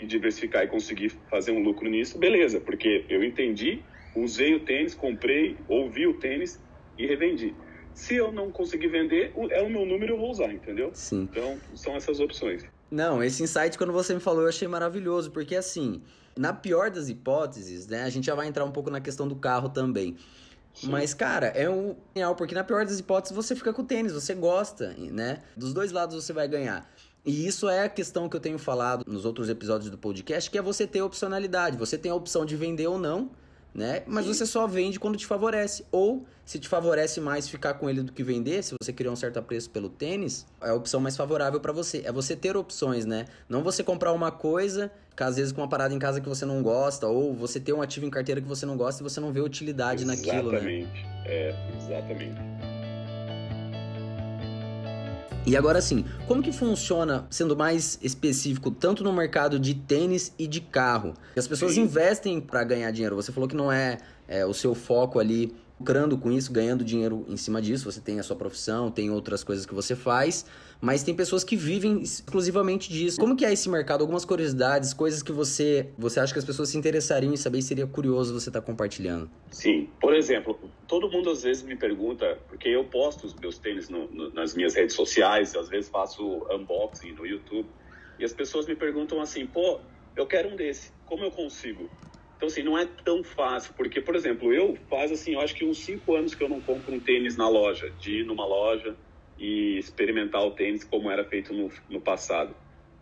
e 0.00 0.04
diversificar 0.04 0.64
e 0.64 0.66
conseguir 0.66 1.10
fazer 1.30 1.52
um 1.52 1.62
lucro 1.62 1.88
nisso, 1.88 2.18
beleza, 2.18 2.60
porque 2.60 3.04
eu 3.08 3.22
entendi, 3.22 3.80
usei 4.16 4.52
o 4.52 4.60
tênis, 4.60 4.96
comprei, 4.96 5.56
ouvi 5.68 6.08
o 6.08 6.14
tênis 6.14 6.60
e 6.98 7.06
revendi. 7.06 7.54
Se 7.94 8.16
eu 8.16 8.32
não 8.32 8.50
conseguir 8.50 8.88
vender, 8.88 9.32
é 9.50 9.62
o 9.62 9.70
meu 9.70 9.86
número, 9.86 10.14
eu 10.14 10.18
vou 10.18 10.30
usar, 10.30 10.52
entendeu? 10.52 10.90
Sim. 10.92 11.28
Então, 11.30 11.56
são 11.74 11.94
essas 11.94 12.18
opções. 12.18 12.66
Não, 12.92 13.24
esse 13.24 13.42
insight, 13.42 13.78
quando 13.78 13.90
você 13.90 14.12
me 14.12 14.20
falou, 14.20 14.42
eu 14.42 14.48
achei 14.50 14.68
maravilhoso, 14.68 15.30
porque 15.30 15.56
assim, 15.56 16.02
na 16.36 16.52
pior 16.52 16.90
das 16.90 17.08
hipóteses, 17.08 17.86
né, 17.86 18.02
a 18.02 18.10
gente 18.10 18.26
já 18.26 18.34
vai 18.34 18.46
entrar 18.46 18.66
um 18.66 18.70
pouco 18.70 18.90
na 18.90 19.00
questão 19.00 19.26
do 19.26 19.34
carro 19.34 19.70
também. 19.70 20.14
Sim. 20.74 20.90
Mas, 20.90 21.14
cara, 21.14 21.46
é 21.46 21.70
um 21.70 21.96
real, 22.14 22.36
porque 22.36 22.54
na 22.54 22.62
pior 22.62 22.84
das 22.84 22.98
hipóteses 22.98 23.34
você 23.34 23.56
fica 23.56 23.72
com 23.72 23.80
o 23.80 23.84
tênis, 23.86 24.12
você 24.12 24.34
gosta, 24.34 24.94
né? 24.98 25.40
Dos 25.56 25.72
dois 25.72 25.90
lados 25.90 26.22
você 26.22 26.34
vai 26.34 26.46
ganhar. 26.46 26.86
E 27.24 27.46
isso 27.46 27.66
é 27.66 27.84
a 27.84 27.88
questão 27.88 28.28
que 28.28 28.36
eu 28.36 28.40
tenho 28.40 28.58
falado 28.58 29.04
nos 29.06 29.24
outros 29.24 29.48
episódios 29.48 29.90
do 29.90 29.96
podcast, 29.96 30.50
que 30.50 30.58
é 30.58 30.62
você 30.62 30.86
ter 30.86 31.00
opcionalidade. 31.00 31.78
Você 31.78 31.96
tem 31.96 32.12
a 32.12 32.14
opção 32.14 32.44
de 32.44 32.56
vender 32.56 32.88
ou 32.88 32.98
não, 32.98 33.30
né? 33.74 34.02
Mas 34.06 34.26
você 34.26 34.44
só 34.46 34.66
vende 34.66 35.00
quando 35.00 35.16
te 35.16 35.26
favorece. 35.26 35.84
Ou 35.90 36.26
se 36.44 36.58
te 36.58 36.68
favorece 36.68 37.20
mais 37.20 37.48
ficar 37.48 37.74
com 37.74 37.88
ele 37.88 38.02
do 38.02 38.12
que 38.12 38.22
vender, 38.22 38.62
se 38.62 38.74
você 38.80 38.92
criar 38.92 39.10
um 39.10 39.16
certo 39.16 39.38
apreço 39.38 39.70
pelo 39.70 39.88
tênis, 39.88 40.46
é 40.60 40.70
a 40.70 40.74
opção 40.74 41.00
mais 41.00 41.16
favorável 41.16 41.60
para 41.60 41.72
você. 41.72 42.02
É 42.04 42.12
você 42.12 42.36
ter 42.36 42.56
opções, 42.56 43.04
né? 43.04 43.26
Não 43.48 43.62
você 43.62 43.82
comprar 43.82 44.12
uma 44.12 44.30
coisa, 44.30 44.90
que 45.16 45.22
às 45.22 45.36
vezes 45.36 45.52
com 45.52 45.60
uma 45.60 45.68
parada 45.68 45.94
em 45.94 45.98
casa 45.98 46.20
que 46.20 46.28
você 46.28 46.44
não 46.44 46.62
gosta, 46.62 47.06
ou 47.06 47.34
você 47.34 47.58
ter 47.58 47.72
um 47.72 47.80
ativo 47.80 48.06
em 48.06 48.10
carteira 48.10 48.40
que 48.40 48.48
você 48.48 48.66
não 48.66 48.76
gosta 48.76 49.02
e 49.02 49.04
você 49.04 49.20
não 49.20 49.32
vê 49.32 49.40
utilidade 49.40 50.02
exatamente. 50.02 50.26
naquilo, 50.26 50.52
né? 50.52 50.58
Exatamente. 50.58 51.06
É, 51.24 51.54
exatamente. 51.78 52.71
E 55.44 55.56
agora 55.56 55.80
sim, 55.80 56.04
como 56.28 56.40
que 56.40 56.52
funciona, 56.52 57.26
sendo 57.28 57.56
mais 57.56 57.98
específico, 58.00 58.70
tanto 58.70 59.02
no 59.02 59.12
mercado 59.12 59.58
de 59.58 59.74
tênis 59.74 60.32
e 60.38 60.46
de 60.46 60.60
carro? 60.60 61.14
As 61.36 61.48
pessoas 61.48 61.74
sim. 61.74 61.82
investem 61.82 62.40
para 62.40 62.62
ganhar 62.62 62.90
dinheiro. 62.92 63.16
Você 63.16 63.32
falou 63.32 63.48
que 63.48 63.56
não 63.56 63.70
é, 63.70 63.98
é 64.28 64.46
o 64.46 64.54
seu 64.54 64.72
foco 64.72 65.18
ali 65.18 65.52
lucrando 65.82 66.16
com 66.16 66.30
isso, 66.30 66.52
ganhando 66.52 66.84
dinheiro 66.84 67.26
em 67.28 67.36
cima 67.36 67.60
disso. 67.60 67.90
Você 67.90 68.00
tem 68.00 68.20
a 68.20 68.22
sua 68.22 68.36
profissão, 68.36 68.88
tem 68.88 69.10
outras 69.10 69.42
coisas 69.42 69.66
que 69.66 69.74
você 69.74 69.96
faz, 69.96 70.46
mas 70.80 71.02
tem 71.02 71.12
pessoas 71.12 71.42
que 71.42 71.56
vivem 71.56 72.00
exclusivamente 72.00 72.88
disso. 72.88 73.18
Como 73.18 73.34
que 73.34 73.44
é 73.44 73.52
esse 73.52 73.68
mercado? 73.68 74.02
Algumas 74.02 74.24
curiosidades, 74.24 74.94
coisas 74.94 75.22
que 75.22 75.32
você 75.32 75.88
você 75.98 76.20
acha 76.20 76.32
que 76.32 76.38
as 76.38 76.44
pessoas 76.44 76.68
se 76.68 76.78
interessariam 76.78 77.32
em 77.32 77.36
saber 77.36 77.58
e 77.58 77.62
seria 77.62 77.86
curioso 77.86 78.32
você 78.32 78.48
estar 78.48 78.60
tá 78.60 78.66
compartilhando? 78.66 79.28
Sim, 79.50 79.88
por 80.00 80.14
exemplo, 80.14 80.56
todo 80.86 81.10
mundo 81.10 81.30
às 81.30 81.42
vezes 81.42 81.64
me 81.64 81.74
pergunta, 81.74 82.38
porque 82.48 82.68
eu 82.68 82.84
posto 82.84 83.26
os 83.26 83.34
meus 83.34 83.58
tênis 83.58 83.88
no, 83.88 84.06
no, 84.08 84.32
nas 84.32 84.54
minhas 84.54 84.74
redes 84.74 84.94
sociais, 84.94 85.56
às 85.56 85.68
vezes 85.68 85.90
faço 85.90 86.46
unboxing 86.50 87.12
no 87.12 87.26
YouTube, 87.26 87.68
e 88.20 88.24
as 88.24 88.32
pessoas 88.32 88.66
me 88.66 88.76
perguntam 88.76 89.20
assim, 89.20 89.46
pô, 89.46 89.80
eu 90.14 90.26
quero 90.26 90.48
um 90.48 90.56
desse, 90.56 90.92
como 91.06 91.24
eu 91.24 91.30
consigo? 91.30 91.90
Então, 92.42 92.48
assim, 92.50 92.64
não 92.64 92.76
é 92.76 92.84
tão 93.04 93.22
fácil, 93.22 93.72
porque, 93.74 94.00
por 94.00 94.16
exemplo, 94.16 94.52
eu 94.52 94.76
faz, 94.90 95.12
assim, 95.12 95.34
eu 95.34 95.40
acho 95.40 95.54
que 95.54 95.64
uns 95.64 95.78
cinco 95.78 96.16
anos 96.16 96.34
que 96.34 96.42
eu 96.42 96.48
não 96.48 96.60
compro 96.60 96.92
um 96.92 96.98
tênis 96.98 97.36
na 97.36 97.48
loja, 97.48 97.88
de 98.00 98.18
ir 98.18 98.26
numa 98.26 98.44
loja 98.44 98.96
e 99.38 99.78
experimentar 99.78 100.44
o 100.44 100.50
tênis 100.50 100.82
como 100.82 101.08
era 101.08 101.22
feito 101.22 101.54
no, 101.54 101.70
no 101.88 102.00
passado. 102.00 102.52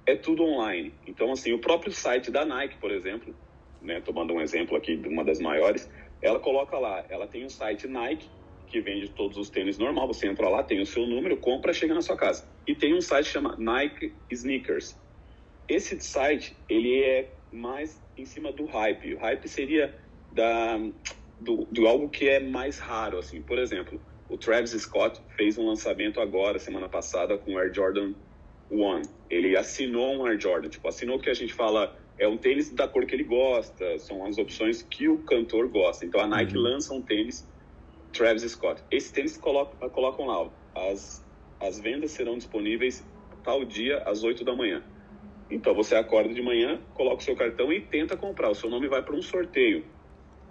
É 0.05 0.15
tudo 0.15 0.43
online. 0.43 0.93
Então, 1.07 1.33
assim, 1.33 1.55
o 1.55 1.59
próprio 1.59 1.91
site 1.91 2.31
da 2.31 2.45
Nike, 2.45 2.77
por 2.77 2.91
exemplo, 2.91 3.35
né, 3.81 3.99
tomando 4.03 4.35
um 4.35 4.43
exemplo 4.43 4.77
aqui 4.77 4.95
de 4.95 5.09
uma 5.09 5.25
das 5.25 5.41
maiores, 5.41 5.91
ela 6.21 6.39
coloca 6.39 6.79
lá, 6.79 7.03
ela 7.09 7.27
tem 7.27 7.43
um 7.43 7.49
site 7.49 7.89
Nike, 7.89 8.29
que 8.67 8.79
vende 8.83 9.09
todos 9.09 9.39
os 9.39 9.49
tênis 9.49 9.79
normal, 9.79 10.07
você 10.07 10.27
entra 10.27 10.51
lá, 10.51 10.63
tem 10.63 10.83
o 10.83 10.87
seu 10.87 11.07
número, 11.07 11.39
compra, 11.39 11.73
chega 11.73 11.95
na 11.95 12.03
sua 12.03 12.15
casa. 12.15 12.47
E 12.67 12.75
tem 12.75 12.95
um 12.95 13.01
site 13.01 13.25
que 13.25 13.33
chama 13.33 13.57
Nike 13.57 14.13
Sneakers. 14.31 15.01
Esse 15.67 15.99
site, 15.99 16.55
ele 16.69 17.03
é 17.03 17.40
mais 17.53 18.01
em 18.17 18.25
cima 18.25 18.53
do 18.53 18.67
hype. 18.67 19.15
O 19.15 19.19
hype 19.19 19.49
seria 19.49 19.95
da, 20.33 20.79
do, 21.41 21.67
do 21.71 21.87
algo 21.87 22.09
que 22.09 22.29
é 22.29 22.41
mais 22.41 22.79
raro, 22.79 23.19
assim. 23.19 23.43
Por 23.43 23.59
exemplo, 23.59 24.01
o 24.29 24.37
Travis 24.37 24.71
Scott 24.71 25.21
fez 25.37 25.59
um 25.59 25.67
lançamento 25.67 26.21
agora, 26.21 26.59
semana 26.59 26.89
passada, 26.89 27.37
com 27.37 27.55
o 27.55 27.59
Air 27.59 27.73
Jordan 27.75 28.15
One. 28.71 29.05
Ele 29.29 29.57
assinou 29.57 30.17
um 30.17 30.27
Air 30.27 30.41
Jordan, 30.41 30.69
tipo, 30.69 30.87
assinou 30.87 31.17
o 31.17 31.21
que 31.21 31.31
a 31.31 31.35
gente 31.35 31.53
fala 31.53 31.97
é 32.21 32.29
um 32.29 32.37
tênis 32.37 32.71
da 32.71 32.87
cor 32.87 33.07
que 33.07 33.15
ele 33.15 33.25
gosta, 33.25 33.99
são 33.99 34.27
as 34.27 34.37
opções 34.37 34.83
que 34.83 35.09
o 35.09 35.19
cantor 35.21 35.67
gosta. 35.69 36.05
Então 36.05 36.21
a 36.21 36.27
Nike 36.27 36.55
uhum. 36.55 36.63
lança 36.63 36.93
um 36.93 37.01
tênis 37.01 37.49
Travis 38.13 38.43
Scott. 38.43 38.83
Esse 38.91 39.11
tênis 39.11 39.39
coloca, 39.39 39.89
colocam 39.89 40.27
lá, 40.27 40.51
as, 40.75 41.25
as 41.59 41.81
vendas 41.81 42.11
serão 42.11 42.37
disponíveis 42.37 43.03
tal 43.43 43.65
dia 43.65 44.03
às 44.03 44.23
8 44.23 44.45
da 44.45 44.55
manhã. 44.55 44.83
Então 45.51 45.75
você 45.75 45.97
acorda 45.97 46.33
de 46.33 46.41
manhã, 46.41 46.81
coloca 46.95 47.17
o 47.17 47.25
seu 47.25 47.35
cartão 47.35 47.73
e 47.73 47.81
tenta 47.81 48.17
comprar. 48.17 48.51
O 48.51 48.55
seu 48.55 48.71
nome 48.71 48.89
vai 48.89 49.03
para 49.03 49.17
um 49.17 49.23
sorteio. 49.23 49.85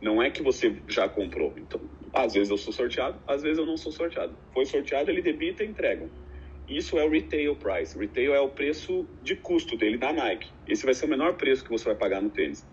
Não 0.01 0.21
é 0.21 0.29
que 0.29 0.41
você 0.41 0.75
já 0.87 1.07
comprou. 1.07 1.53
Então, 1.57 1.81
às 2.13 2.33
vezes 2.33 2.49
eu 2.49 2.57
sou 2.57 2.73
sorteado, 2.73 3.19
às 3.27 3.41
vezes 3.41 3.57
eu 3.57 3.65
não 3.65 3.77
sou 3.77 3.91
sorteado. 3.91 4.35
Foi 4.53 4.65
sorteado, 4.65 5.09
ele 5.09 5.21
debita 5.21 5.63
e 5.63 5.67
entrega. 5.67 6.09
Isso 6.67 6.99
é 6.99 7.03
o 7.03 7.09
retail 7.09 7.55
price. 7.55 7.97
Retail 7.97 8.33
é 8.33 8.39
o 8.39 8.49
preço 8.49 9.07
de 9.23 9.35
custo 9.35 9.75
dele 9.75 9.97
da 9.97 10.13
Nike. 10.13 10.49
Esse 10.67 10.85
vai 10.85 10.93
ser 10.93 11.05
o 11.05 11.09
menor 11.09 11.35
preço 11.35 11.63
que 11.63 11.69
você 11.69 11.85
vai 11.85 11.95
pagar 11.95 12.21
no 12.21 12.29
tênis. 12.29 12.65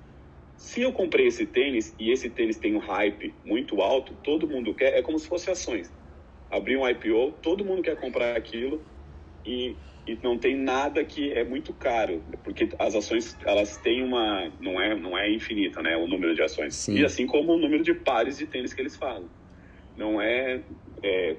Se 0.57 0.83
eu 0.83 0.93
comprei 0.93 1.27
esse 1.27 1.47
tênis 1.47 1.95
e 1.99 2.11
esse 2.11 2.31
tênis 2.31 2.57
tem 2.57 2.75
um 2.75 2.79
hype 2.79 3.35
muito 3.45 3.81
alto, 3.81 4.15
todo 4.23 4.49
mundo 4.49 4.75
quer, 4.75 4.99
é 4.99 5.03
como 5.03 5.19
se 5.19 5.29
fosse 5.29 5.51
ações. 5.51 5.93
Abrir 6.51 6.77
um 6.77 6.89
IPO, 6.89 7.33
todo 7.43 7.65
mundo 7.65 7.83
quer 7.83 7.97
comprar 7.97 8.37
aquilo 8.37 8.83
e, 9.47 9.77
e 10.07 10.19
não 10.23 10.37
tem 10.37 10.57
nada 10.57 11.05
que 11.05 11.33
é 11.33 11.45
muito 11.45 11.73
caro, 11.73 12.23
porque 12.43 12.69
as 12.79 12.95
ações 12.95 13.37
elas 13.45 13.77
têm 13.79 14.03
uma 14.03 14.51
não 14.61 14.81
é 14.81 14.95
não 14.95 15.17
é 15.17 15.31
infinita, 15.31 15.81
né, 15.81 15.97
o 15.97 16.07
número 16.07 16.35
de 16.35 16.43
ações. 16.43 16.75
Sim. 16.75 16.97
E 16.97 17.05
assim 17.05 17.27
como 17.27 17.55
o 17.55 17.59
número 17.59 17.83
de 17.83 17.95
pares 17.95 18.37
de 18.39 18.47
tênis 18.47 18.75
que 18.75 18.83
eles 18.83 18.97
falam. 18.97 19.29
Não 19.97 20.21
é, 20.21 20.61
é 21.03 21.37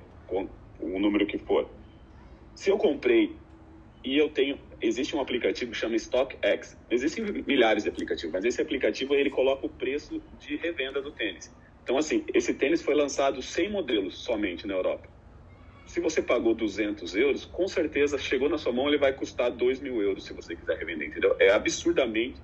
o 0.79 0.99
número 0.99 1.27
que 1.27 1.37
for. 1.37 1.69
Se 2.55 2.71
eu 2.71 2.77
comprei 2.77 3.35
e 4.03 4.17
eu 4.17 4.29
tenho 4.29 4.57
existe 4.79 5.15
um 5.15 5.19
aplicativo 5.19 5.71
que 5.71 5.77
chama 5.77 5.95
StockX. 5.97 6.77
Existem 6.89 7.25
milhares 7.45 7.83
de 7.83 7.89
aplicativos, 7.89 8.31
mas 8.31 8.45
esse 8.45 8.61
aplicativo 8.61 9.15
ele 9.15 9.29
coloca 9.29 9.65
o 9.65 9.69
preço 9.69 10.21
de 10.39 10.55
revenda 10.55 11.01
do 11.01 11.11
tênis. 11.11 11.53
Então 11.83 11.97
assim, 11.97 12.23
esse 12.33 12.53
tênis 12.53 12.81
foi 12.81 12.95
lançado 12.95 13.41
sem 13.41 13.69
modelos 13.69 14.17
somente 14.17 14.65
na 14.67 14.73
Europa 14.73 15.16
se 15.87 15.99
você 15.99 16.21
pagou 16.21 16.53
200 16.53 17.15
euros, 17.15 17.45
com 17.45 17.67
certeza 17.67 18.17
chegou 18.17 18.49
na 18.49 18.57
sua 18.57 18.71
mão, 18.71 18.87
ele 18.87 18.97
vai 18.97 19.13
custar 19.13 19.49
2 19.49 19.79
mil 19.79 20.01
euros 20.01 20.25
se 20.25 20.33
você 20.33 20.55
quiser 20.55 20.77
revender, 20.77 21.07
entendeu? 21.07 21.35
É 21.39 21.51
absurdamente 21.51 22.39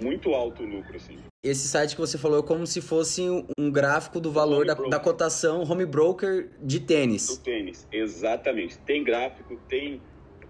muito 0.00 0.34
alto 0.34 0.62
o 0.62 0.66
lucro, 0.66 0.96
assim. 0.96 1.18
Esse 1.42 1.68
site 1.68 1.94
que 1.94 2.00
você 2.00 2.16
falou 2.16 2.40
é 2.40 2.42
como 2.42 2.66
se 2.66 2.80
fosse 2.80 3.22
um 3.58 3.70
gráfico 3.70 4.18
do 4.18 4.32
valor 4.32 4.64
da, 4.64 4.74
da, 4.74 4.98
cotação 4.98 5.62
home 5.62 5.84
broker 5.84 6.48
de 6.62 6.80
tênis. 6.80 7.28
Do 7.28 7.42
tênis, 7.42 7.86
exatamente. 7.92 8.78
Tem 8.78 9.04
gráfico, 9.04 9.60
tem 9.68 10.00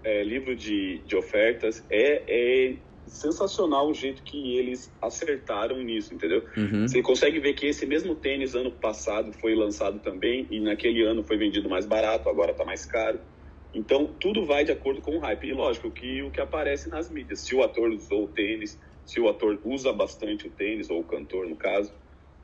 é, 0.03 0.23
livro 0.23 0.55
de, 0.55 0.99
de 0.99 1.15
ofertas, 1.15 1.83
é, 1.89 2.23
é 2.27 2.75
sensacional 3.07 3.89
o 3.89 3.93
jeito 3.93 4.23
que 4.23 4.57
eles 4.57 4.91
acertaram 5.01 5.77
nisso, 5.81 6.13
entendeu? 6.13 6.43
Uhum. 6.57 6.87
Você 6.87 7.01
consegue 7.01 7.39
ver 7.39 7.53
que 7.53 7.67
esse 7.67 7.85
mesmo 7.85 8.15
tênis 8.15 8.55
ano 8.55 8.71
passado 8.71 9.31
foi 9.33 9.55
lançado 9.55 9.99
também 9.99 10.47
e 10.49 10.59
naquele 10.59 11.03
ano 11.03 11.23
foi 11.23 11.37
vendido 11.37 11.69
mais 11.69 11.85
barato, 11.85 12.29
agora 12.29 12.51
está 12.51 12.65
mais 12.65 12.85
caro. 12.85 13.19
Então 13.73 14.07
tudo 14.19 14.45
vai 14.45 14.63
de 14.63 14.71
acordo 14.71 15.01
com 15.01 15.17
o 15.17 15.19
hype. 15.19 15.47
E 15.47 15.53
lógico 15.53 15.91
que 15.91 16.21
o 16.23 16.31
que 16.31 16.41
aparece 16.41 16.89
nas 16.89 17.09
mídias, 17.09 17.41
se 17.41 17.53
o 17.55 17.63
ator 17.63 17.89
usou 17.89 18.25
o 18.25 18.27
tênis, 18.27 18.79
se 19.05 19.19
o 19.19 19.29
ator 19.29 19.59
usa 19.63 19.93
bastante 19.93 20.47
o 20.47 20.49
tênis 20.49 20.89
ou 20.89 21.01
o 21.01 21.03
cantor 21.03 21.47
no 21.47 21.55
caso, 21.55 21.93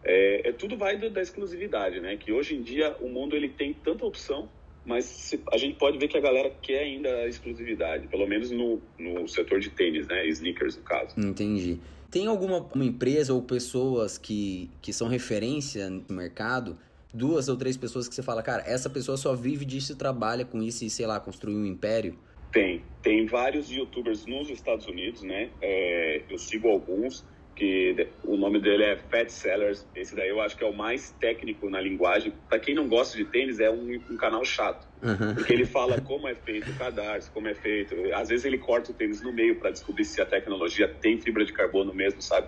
é, 0.04 0.50
é 0.50 0.52
tudo 0.52 0.78
vai 0.78 0.98
do, 0.98 1.10
da 1.10 1.22
exclusividade, 1.22 2.00
né? 2.00 2.18
Que 2.18 2.32
hoje 2.32 2.56
em 2.56 2.62
dia 2.62 2.96
o 3.00 3.10
mundo 3.10 3.36
ele 3.36 3.50
tem 3.50 3.74
tanta 3.74 4.06
opção 4.06 4.50
mas 4.86 5.36
a 5.52 5.58
gente 5.58 5.78
pode 5.78 5.98
ver 5.98 6.08
que 6.08 6.18
a 6.18 6.22
galera 6.22 6.52
quer 6.62 6.80
ainda 6.80 7.10
a 7.10 7.28
exclusividade, 7.28 8.08
pelo 8.08 8.28
menos 8.28 8.50
no, 8.50 8.82
no 8.98 9.28
setor 9.28 9.60
de 9.60 9.70
tênis, 9.70 10.08
né? 10.08 10.26
Sneakers, 10.28 10.78
no 10.78 10.84
caso. 10.84 11.20
Entendi. 11.20 11.80
Tem 12.10 12.28
alguma 12.28 12.60
uma 12.74 12.84
empresa 12.84 13.34
ou 13.34 13.42
pessoas 13.42 14.18
que, 14.18 14.70
que 14.82 14.92
são 14.92 15.08
referência 15.08 15.90
no 15.90 16.16
mercado? 16.16 16.78
Duas 17.14 17.48
ou 17.48 17.56
três 17.56 17.78
pessoas 17.78 18.08
que 18.08 18.16
você 18.16 18.24
fala, 18.24 18.42
cara, 18.42 18.64
essa 18.66 18.90
pessoa 18.90 19.18
só 19.18 19.36
vive 19.36 19.66
disso 19.66 19.94
e 19.94 19.96
trabalha 19.96 20.46
com 20.46 20.62
isso 20.62 20.84
e, 20.84 20.90
sei 20.90 21.06
lá, 21.06 21.20
construiu 21.20 21.58
um 21.58 21.66
império? 21.66 22.18
Tem. 22.52 22.84
Tem 23.02 23.26
vários 23.26 23.70
youtubers 23.70 24.26
nos 24.26 24.50
Estados 24.50 24.88
Unidos, 24.88 25.22
né? 25.22 25.50
É, 25.62 26.22
eu 26.30 26.38
sigo 26.38 26.68
alguns 26.70 27.24
que 27.56 28.08
o 28.24 28.38
nome 28.38 28.60
dele 28.60 28.84
é 28.84 28.96
Fat 28.96 29.30
Sellers. 29.30 29.86
Esse 29.96 30.16
daí 30.16 30.30
eu 30.30 30.42
acho 30.42 30.58
que 30.58 30.64
é 30.64 30.68
o 30.68 30.74
mais 30.74 31.12
técnico 31.20 31.70
na 31.70 31.80
linguagem. 31.80 32.34
Para 32.50 32.60
quem 32.60 32.74
não 32.74 32.88
gosta 32.88 33.18
de 33.18 33.26
tênis, 33.26 33.60
é 33.60 33.70
um, 33.70 34.02
um 34.10 34.18
canal 34.18 34.44
chato. 34.44 34.88
Uhum. 35.04 35.36
Porque 35.36 35.54
ele 35.54 35.66
fala 35.66 36.00
como 36.02 36.28
é 36.28 36.36
feito 36.36 36.70
o 36.72 36.76
cadarço, 36.76 37.32
como 37.32 37.48
é 37.48 37.54
feito. 37.54 37.96
Às 38.14 38.30
vezes 38.30 38.46
ele 38.46 38.58
corta 38.58 38.92
o 38.92 38.94
tênis 38.94 39.22
no 39.22 39.32
meio 39.32 39.58
para 39.58 39.72
descobrir 39.72 40.06
se 40.06 40.22
a 40.22 40.26
tecnologia 40.26 40.88
tem 40.88 41.20
fibra 41.20 41.46
de 41.46 41.54
carbono 41.54 41.94
mesmo, 41.94 42.22
sabe? 42.22 42.48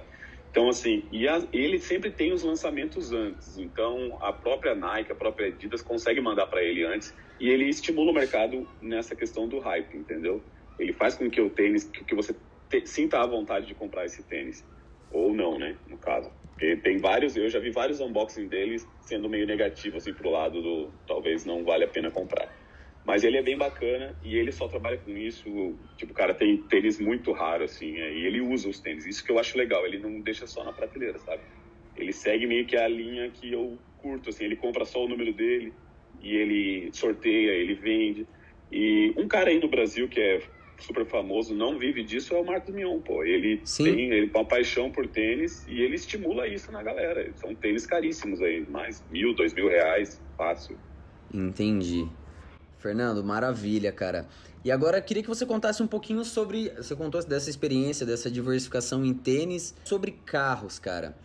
Então, 0.50 0.69
assim, 0.69 1.03
e 1.12 1.27
a, 1.27 1.41
ele 1.51 1.79
sempre 1.79 2.12
tem 2.12 2.31
os 2.31 2.43
lançamentos 2.43 3.12
antes. 3.12 3.57
Então, 3.57 4.17
a 4.22 4.31
própria 4.31 4.75
Nike, 4.75 5.12
a 5.12 5.15
própria 5.15 5.48
Adidas 5.48 5.81
consegue 5.81 6.22
mandar 6.22 6.45
para 6.45 6.63
ele 6.63 6.86
antes. 6.86 7.13
E 7.39 7.50
ele 7.50 7.67
estimula 7.67 8.12
o 8.12 8.13
mercado 8.13 8.67
nessa 8.79 9.15
questão 9.15 9.48
do 9.48 9.57
hype, 9.57 9.98
entendeu? 9.98 10.43
Ele 10.77 10.93
faz 10.93 11.15
com 11.15 11.29
que 11.29 11.41
o 11.41 11.50
tênis, 11.50 11.86
que, 11.86 12.03
que 12.03 12.13
você 12.13 12.36
te, 12.69 12.86
sinta 12.86 13.19
a 13.19 13.25
vontade 13.25 13.65
de 13.65 13.74
comprar 13.74 14.05
esse 14.05 14.22
tênis 14.24 14.63
ou 15.13 15.34
não, 15.34 15.58
né, 15.58 15.77
no 15.88 15.98
caso. 15.98 16.32
Porque 16.50 16.77
tem 16.77 16.98
vários, 16.98 17.36
eu 17.36 17.50
já 17.50 17.60
vi 17.60 17.72
vários 17.72 18.00
unboxing 18.00 18.48
deles 18.48 18.88
sendo 19.01 19.29
meio 19.29 19.46
negativo, 19.46 19.98
assim, 19.98 20.13
pro 20.13 20.29
lado 20.29 20.62
do 20.62 20.93
talvez 21.08 21.46
não 21.46 21.63
vale 21.63 21.86
a 21.86 21.88
pena 21.88 22.12
comprar. 22.12 22.51
Mas 23.05 23.24
ele 23.24 23.38
é 23.38 23.43
bem 23.43 23.58
bacana 23.58 24.17
e 24.24 24.36
ele 24.36 24.51
só 24.51 24.67
trabalha 24.67 24.98
com 24.98 25.12
isso. 25.17 25.43
Tipo, 25.98 26.13
o 26.13 26.15
cara 26.15 26.34
tem 26.34 26.58
tênis 26.67 27.00
muito 27.00 27.32
raro, 27.34 27.63
assim, 27.65 27.98
é, 27.98 28.13
e 28.13 28.25
ele 28.25 28.41
usa 28.41 28.70
os 28.70 28.79
tênis. 28.79 29.05
Isso 29.05 29.24
que 29.24 29.32
eu 29.32 29.39
acho 29.39 29.58
legal, 29.58 29.86
ele 29.86 30.00
não 30.00 30.22
deixa 30.22 30.48
só 30.48 30.63
na 30.63 30.72
prateleira, 30.72 31.17
sabe? 31.20 31.43
Ele 31.96 32.13
segue 32.13 32.48
meio 32.48 32.65
que 32.65 32.77
a 32.77 32.88
linha 32.88 33.29
que 33.29 33.51
eu 33.51 33.77
curto, 33.98 34.29
assim, 34.29 34.46
ele 34.46 34.55
compra 34.55 34.86
só 34.86 35.03
o 35.03 35.08
número 35.08 35.34
dele 35.34 35.74
e 36.20 36.36
ele 36.36 36.91
sorteia, 36.93 37.51
ele 37.51 37.75
vende. 37.75 38.27
E 38.72 39.13
um 39.17 39.27
cara 39.27 39.50
aí 39.50 39.60
no 39.60 39.67
Brasil 39.67 40.08
que 40.08 40.20
é 40.20 40.41
super 40.80 41.06
famoso, 41.06 41.53
não 41.53 41.77
vive 41.77 42.03
disso, 42.03 42.34
é 42.34 42.39
o 42.39 42.46
Marcos 42.46 42.74
Mion, 42.74 43.00
pô. 43.00 43.24
Ele 43.24 43.62
Sim. 43.63 43.86
tem 43.86 44.10
ele, 44.12 44.32
uma 44.34 44.46
paixão 44.46 44.92
por 44.92 45.08
tênis 45.08 45.65
e 45.68 45.82
ele 45.82 45.96
estimula 45.96 46.48
isso 46.48 46.72
na 46.72 46.84
galera. 46.84 47.32
São 47.36 47.53
tênis 47.56 47.86
caríssimos 47.86 48.42
aí, 48.42 48.65
mais 48.70 49.03
mil, 49.12 49.34
dois 49.34 49.53
mil 49.53 49.68
reais, 49.70 50.22
fácil. 50.38 50.77
Entendi. 51.34 52.08
Fernando, 52.77 53.24
maravilha, 53.24 53.92
cara. 53.92 54.27
E 54.63 54.72
agora 54.72 55.01
queria 55.01 55.24
que 55.24 55.30
você 55.30 55.46
contasse 55.46 55.82
um 55.82 55.88
pouquinho 55.88 56.24
sobre. 56.24 56.70
Você 56.75 56.96
contou 56.96 57.24
dessa 57.25 57.50
experiência, 57.50 58.06
dessa 58.06 58.30
diversificação 58.30 59.06
em 59.06 59.13
tênis, 59.13 59.74
sobre 59.84 60.12
carros, 60.12 60.80
cara. 60.80 61.15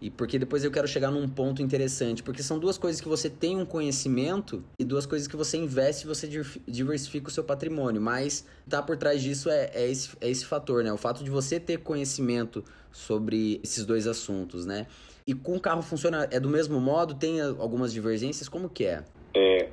E 0.00 0.10
porque 0.10 0.38
depois 0.38 0.62
eu 0.62 0.70
quero 0.70 0.86
chegar 0.86 1.10
num 1.10 1.28
ponto 1.28 1.62
interessante, 1.62 2.22
porque 2.22 2.42
são 2.42 2.58
duas 2.58 2.76
coisas 2.76 3.00
que 3.00 3.08
você 3.08 3.30
tem 3.30 3.56
um 3.56 3.64
conhecimento 3.64 4.62
e 4.78 4.84
duas 4.84 5.06
coisas 5.06 5.26
que 5.26 5.36
você 5.36 5.56
investe 5.56 6.04
e 6.04 6.08
você 6.08 6.28
diversifica 6.68 7.28
o 7.28 7.30
seu 7.30 7.42
patrimônio. 7.42 8.00
Mas 8.00 8.46
tá 8.68 8.82
por 8.82 8.96
trás 8.96 9.22
disso 9.22 9.48
é, 9.48 9.70
é, 9.72 9.90
esse, 9.90 10.16
é 10.20 10.28
esse 10.28 10.44
fator, 10.44 10.84
né? 10.84 10.92
O 10.92 10.98
fato 10.98 11.24
de 11.24 11.30
você 11.30 11.58
ter 11.58 11.78
conhecimento 11.78 12.62
sobre 12.92 13.60
esses 13.64 13.86
dois 13.86 14.06
assuntos, 14.06 14.66
né? 14.66 14.86
E 15.26 15.34
com 15.34 15.56
o 15.56 15.60
carro 15.60 15.82
funciona 15.82 16.28
é 16.30 16.38
do 16.38 16.48
mesmo 16.48 16.80
modo? 16.80 17.14
Tem 17.14 17.40
algumas 17.40 17.92
divergências? 17.92 18.48
Como 18.48 18.68
que 18.68 18.84
é? 18.84 19.02
É, 19.34 19.68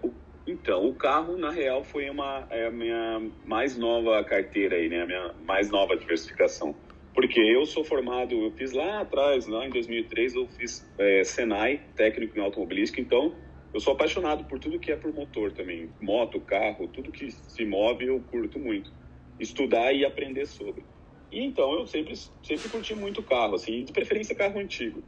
então, 0.45 0.87
o 0.87 0.93
carro, 0.93 1.37
na 1.37 1.49
real, 1.49 1.83
foi 1.83 2.09
uma, 2.09 2.45
é 2.49 2.67
a 2.67 2.71
minha 2.71 3.21
mais 3.45 3.77
nova 3.77 4.21
carteira 4.23 4.75
aí, 4.75 4.89
né? 4.89 5.03
A 5.03 5.05
minha 5.05 5.33
mais 5.45 5.69
nova 5.69 5.95
diversificação. 5.95 6.75
Porque 7.13 7.39
eu 7.39 7.65
sou 7.65 7.83
formado, 7.83 8.33
eu 8.33 8.51
fiz 8.51 8.71
lá 8.71 9.01
atrás, 9.01 9.45
lá 9.45 9.65
em 9.65 9.69
2003, 9.69 10.35
eu 10.35 10.47
fiz 10.47 10.89
é, 10.97 11.23
Senai, 11.23 11.81
técnico 11.95 12.37
em 12.37 12.41
automobilística, 12.41 12.99
então 12.99 13.35
eu 13.73 13.79
sou 13.79 13.93
apaixonado 13.93 14.45
por 14.45 14.59
tudo 14.59 14.79
que 14.79 14.91
é 14.91 14.95
por 14.95 15.13
motor 15.13 15.51
também, 15.51 15.89
moto, 16.01 16.39
carro, 16.39 16.87
tudo 16.87 17.11
que 17.11 17.31
se 17.31 17.65
move 17.65 18.05
eu 18.05 18.19
curto 18.19 18.59
muito. 18.59 18.91
Estudar 19.39 19.93
e 19.93 20.05
aprender 20.05 20.45
sobre. 20.45 20.83
E 21.31 21.43
então 21.43 21.73
eu 21.73 21.87
sempre, 21.87 22.15
sempre 22.15 22.69
curti 22.69 22.95
muito 22.95 23.21
carro, 23.23 23.55
assim, 23.55 23.83
de 23.83 23.91
preferência 23.91 24.35
carro 24.35 24.59
antigo. 24.59 25.03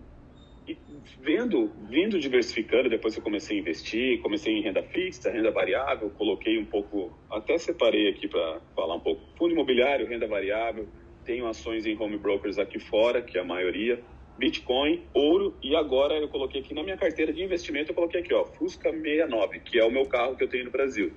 E 0.68 0.76
vendo, 1.22 1.72
vindo 1.88 2.20
diversificando, 2.20 2.90
depois 2.90 3.16
eu 3.16 3.22
comecei 3.22 3.58
a 3.58 3.60
investir, 3.60 4.20
comecei 4.22 4.52
em 4.52 4.64
renda 4.64 4.82
fixa, 4.82 5.30
renda 5.30 5.52
variável, 5.52 6.10
coloquei 6.10 6.58
um 6.58 6.66
pouco, 6.66 7.16
até 7.30 7.56
separei 7.60 8.10
aqui 8.10 8.28
para 8.28 8.62
falar 8.76 8.96
um 8.96 9.00
pouco, 9.00 9.22
fundo 9.38 9.54
imobiliário, 9.54 10.08
renda 10.08 10.28
variável, 10.28 10.88
tenho 11.26 11.48
ações 11.48 11.86
em 11.86 11.98
home 11.98 12.18
brokers 12.18 12.58
aqui 12.58 12.80
fora, 12.80 13.22
que 13.22 13.38
é 13.38 13.42
a 13.42 13.44
maioria, 13.44 14.02
Bitcoin, 14.38 15.04
ouro 15.14 15.56
e 15.64 15.76
agora 15.76 16.16
eu 16.16 16.28
coloquei 16.28 16.62
aqui 16.62 16.74
na 16.74 16.84
minha 16.84 16.98
carteira 16.98 17.34
de 17.34 17.42
investimento, 17.44 17.92
eu 17.92 17.96
coloquei 17.96 18.22
aqui, 18.22 18.34
ó, 18.34 18.46
Fusca 18.46 18.92
69, 18.92 19.60
que 19.62 19.80
é 19.80 19.84
o 19.84 19.92
meu 19.92 20.06
carro 20.06 20.36
que 20.36 20.44
eu 20.44 20.48
tenho 20.48 20.66
no 20.66 20.72
Brasil. 20.72 21.12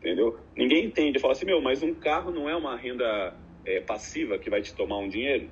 Entendeu? 0.00 0.38
Ninguém 0.56 0.86
entende, 0.86 1.18
fala 1.18 1.32
assim, 1.32 1.46
meu, 1.46 1.60
mas 1.60 1.82
um 1.82 1.94
carro 1.94 2.30
não 2.30 2.48
é 2.48 2.56
uma 2.56 2.76
renda 2.76 3.34
é, 3.64 3.80
passiva 3.80 4.38
que 4.38 4.50
vai 4.50 4.60
te 4.60 4.74
tomar 4.74 4.98
um 4.98 5.08
dinheiro? 5.08 5.48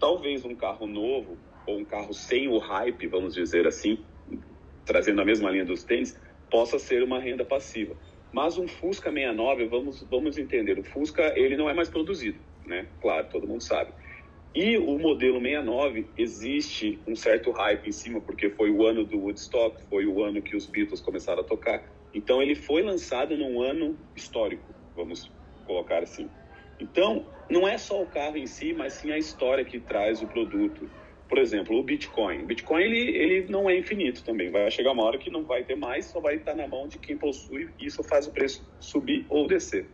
Talvez 0.00 0.44
um 0.44 0.54
carro 0.54 0.86
novo 0.86 1.36
ou 1.66 1.78
um 1.78 1.84
carro 1.84 2.12
sem 2.12 2.48
o 2.48 2.58
hype, 2.58 3.06
vamos 3.06 3.34
dizer 3.34 3.66
assim, 3.66 3.98
trazendo 4.84 5.20
a 5.20 5.24
mesma 5.24 5.50
linha 5.50 5.64
dos 5.64 5.84
tênis, 5.84 6.18
possa 6.50 6.78
ser 6.78 7.02
uma 7.02 7.20
renda 7.20 7.44
passiva. 7.44 7.96
Mas 8.32 8.58
um 8.58 8.66
Fusca 8.66 9.12
69, 9.12 9.66
vamos, 9.66 10.02
vamos 10.10 10.38
entender, 10.38 10.78
o 10.78 10.84
Fusca 10.84 11.32
ele 11.36 11.56
não 11.56 11.70
é 11.70 11.74
mais 11.74 11.88
produzido 11.88 12.38
né? 12.66 12.86
Claro, 13.00 13.28
todo 13.30 13.46
mundo 13.46 13.62
sabe. 13.62 13.92
E 14.54 14.78
o 14.78 14.98
modelo 14.98 15.40
69 15.40 16.06
existe 16.16 17.00
um 17.08 17.16
certo 17.16 17.50
hype 17.50 17.88
em 17.88 17.92
cima, 17.92 18.20
porque 18.20 18.48
foi 18.50 18.70
o 18.70 18.86
ano 18.86 19.04
do 19.04 19.18
Woodstock, 19.18 19.82
foi 19.90 20.06
o 20.06 20.22
ano 20.22 20.40
que 20.40 20.54
os 20.54 20.66
Beatles 20.66 21.00
começaram 21.00 21.40
a 21.40 21.44
tocar. 21.44 21.82
Então 22.14 22.40
ele 22.40 22.54
foi 22.54 22.82
lançado 22.82 23.36
num 23.36 23.60
ano 23.60 23.98
histórico, 24.14 24.64
vamos 24.94 25.28
colocar 25.66 26.04
assim. 26.04 26.30
Então, 26.78 27.26
não 27.50 27.66
é 27.66 27.76
só 27.76 28.00
o 28.00 28.06
carro 28.06 28.36
em 28.36 28.46
si, 28.46 28.72
mas 28.72 28.94
sim 28.94 29.10
a 29.10 29.18
história 29.18 29.64
que 29.64 29.80
traz 29.80 30.22
o 30.22 30.26
produto. 30.26 30.88
Por 31.28 31.38
exemplo, 31.38 31.76
o 31.76 31.82
Bitcoin. 31.82 32.42
O 32.42 32.46
Bitcoin 32.46 32.82
ele, 32.82 33.16
ele 33.16 33.46
não 33.50 33.68
é 33.68 33.76
infinito 33.76 34.22
também. 34.22 34.50
Vai 34.50 34.70
chegar 34.70 34.92
uma 34.92 35.04
hora 35.04 35.18
que 35.18 35.30
não 35.30 35.42
vai 35.42 35.64
ter 35.64 35.74
mais, 35.74 36.06
só 36.06 36.20
vai 36.20 36.36
estar 36.36 36.54
na 36.54 36.68
mão 36.68 36.86
de 36.86 36.98
quem 36.98 37.16
possui 37.16 37.70
e 37.78 37.86
isso 37.86 38.02
faz 38.04 38.26
o 38.26 38.32
preço 38.32 38.64
subir 38.78 39.26
ou 39.28 39.46
descer. 39.46 39.86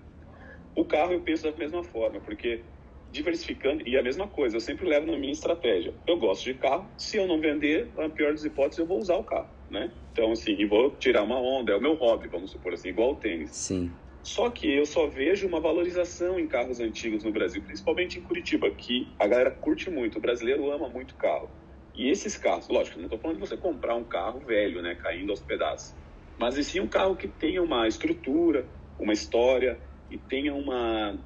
O 0.74 0.84
carro 0.84 1.12
eu 1.12 1.20
penso 1.20 1.42
da 1.50 1.56
mesma 1.56 1.82
forma, 1.82 2.20
porque 2.20 2.64
diversificando, 3.10 3.86
e 3.88 3.96
a 3.96 4.02
mesma 4.02 4.28
coisa, 4.28 4.56
eu 4.56 4.60
sempre 4.60 4.88
levo 4.88 5.06
na 5.06 5.18
minha 5.18 5.32
estratégia. 5.32 5.94
Eu 6.06 6.16
gosto 6.18 6.44
de 6.44 6.54
carro, 6.54 6.88
se 6.96 7.16
eu 7.16 7.26
não 7.26 7.40
vender, 7.40 7.92
na 7.96 8.08
pior 8.08 8.32
das 8.32 8.44
hipóteses, 8.44 8.78
eu 8.78 8.86
vou 8.86 8.98
usar 8.98 9.16
o 9.16 9.24
carro, 9.24 9.50
né? 9.68 9.92
Então, 10.12 10.30
assim, 10.30 10.52
e 10.52 10.64
vou 10.64 10.96
tirar 10.96 11.24
uma 11.24 11.40
onda, 11.40 11.72
é 11.72 11.76
o 11.76 11.80
meu 11.80 11.94
hobby, 11.94 12.28
vamos 12.28 12.52
supor 12.52 12.72
assim, 12.72 12.88
igual 12.88 13.12
o 13.12 13.16
tênis. 13.16 13.50
Sim. 13.56 13.90
Só 14.22 14.50
que 14.50 14.70
eu 14.70 14.84
só 14.86 15.08
vejo 15.08 15.48
uma 15.48 15.60
valorização 15.60 16.38
em 16.38 16.46
carros 16.46 16.78
antigos 16.78 17.24
no 17.24 17.32
Brasil, 17.32 17.62
principalmente 17.62 18.18
em 18.18 18.22
Curitiba, 18.22 18.70
que 18.70 19.14
a 19.18 19.26
galera 19.26 19.50
curte 19.50 19.90
muito, 19.90 20.18
o 20.18 20.20
brasileiro 20.20 20.70
ama 20.70 20.88
muito 20.88 21.16
carro. 21.16 21.50
E 21.94 22.08
esses 22.08 22.36
carros, 22.36 22.68
lógico, 22.68 22.98
não 22.98 23.06
estou 23.06 23.18
falando 23.18 23.40
de 23.40 23.48
você 23.48 23.56
comprar 23.56 23.96
um 23.96 24.04
carro 24.04 24.40
velho, 24.40 24.82
né, 24.82 24.94
caindo 24.94 25.30
aos 25.30 25.40
pedaços, 25.40 25.96
mas 26.38 26.56
e 26.56 26.62
sim 26.62 26.80
um 26.80 26.88
carro 26.88 27.16
que 27.16 27.26
tenha 27.26 27.62
uma 27.62 27.88
estrutura, 27.88 28.70
uma 28.98 29.12
história 29.12 29.80
e 30.10 30.18
tenha 30.18 30.54
uma 30.54 31.18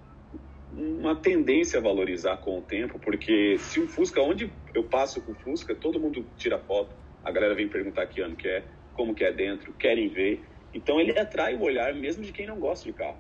uma 0.76 1.14
tendência 1.14 1.79
a 1.79 1.83
valorizar 1.83 2.37
com 2.38 2.59
o 2.59 2.62
tempo, 2.62 2.99
porque 2.99 3.57
se 3.59 3.79
o 3.79 3.87
Fusca, 3.87 4.21
onde 4.21 4.50
eu 4.75 4.83
passo 4.83 5.21
com 5.21 5.31
o 5.31 5.35
Fusca, 5.37 5.73
todo 5.73 6.00
mundo 6.00 6.26
tira 6.37 6.59
foto, 6.59 6.97
a 7.23 7.31
galera 7.31 7.55
vem 7.55 7.69
perguntar 7.69 8.07
que 8.07 8.21
ano 8.21 8.35
que 8.35 8.49
é, 8.49 8.64
como 8.93 9.14
que 9.14 9.25
é 9.25 9.33
dentro, 9.33 9.73
querem 9.75 10.09
ver. 10.09 10.45
Então 10.73 11.00
ele 11.00 11.17
atrai 11.17 11.55
o 11.55 11.62
olhar 11.62 11.95
mesmo 11.95 12.25
de 12.25 12.33
quem 12.33 12.47
não 12.47 12.59
gosta 12.59 12.85
de 12.85 12.93
carro. 12.93 13.19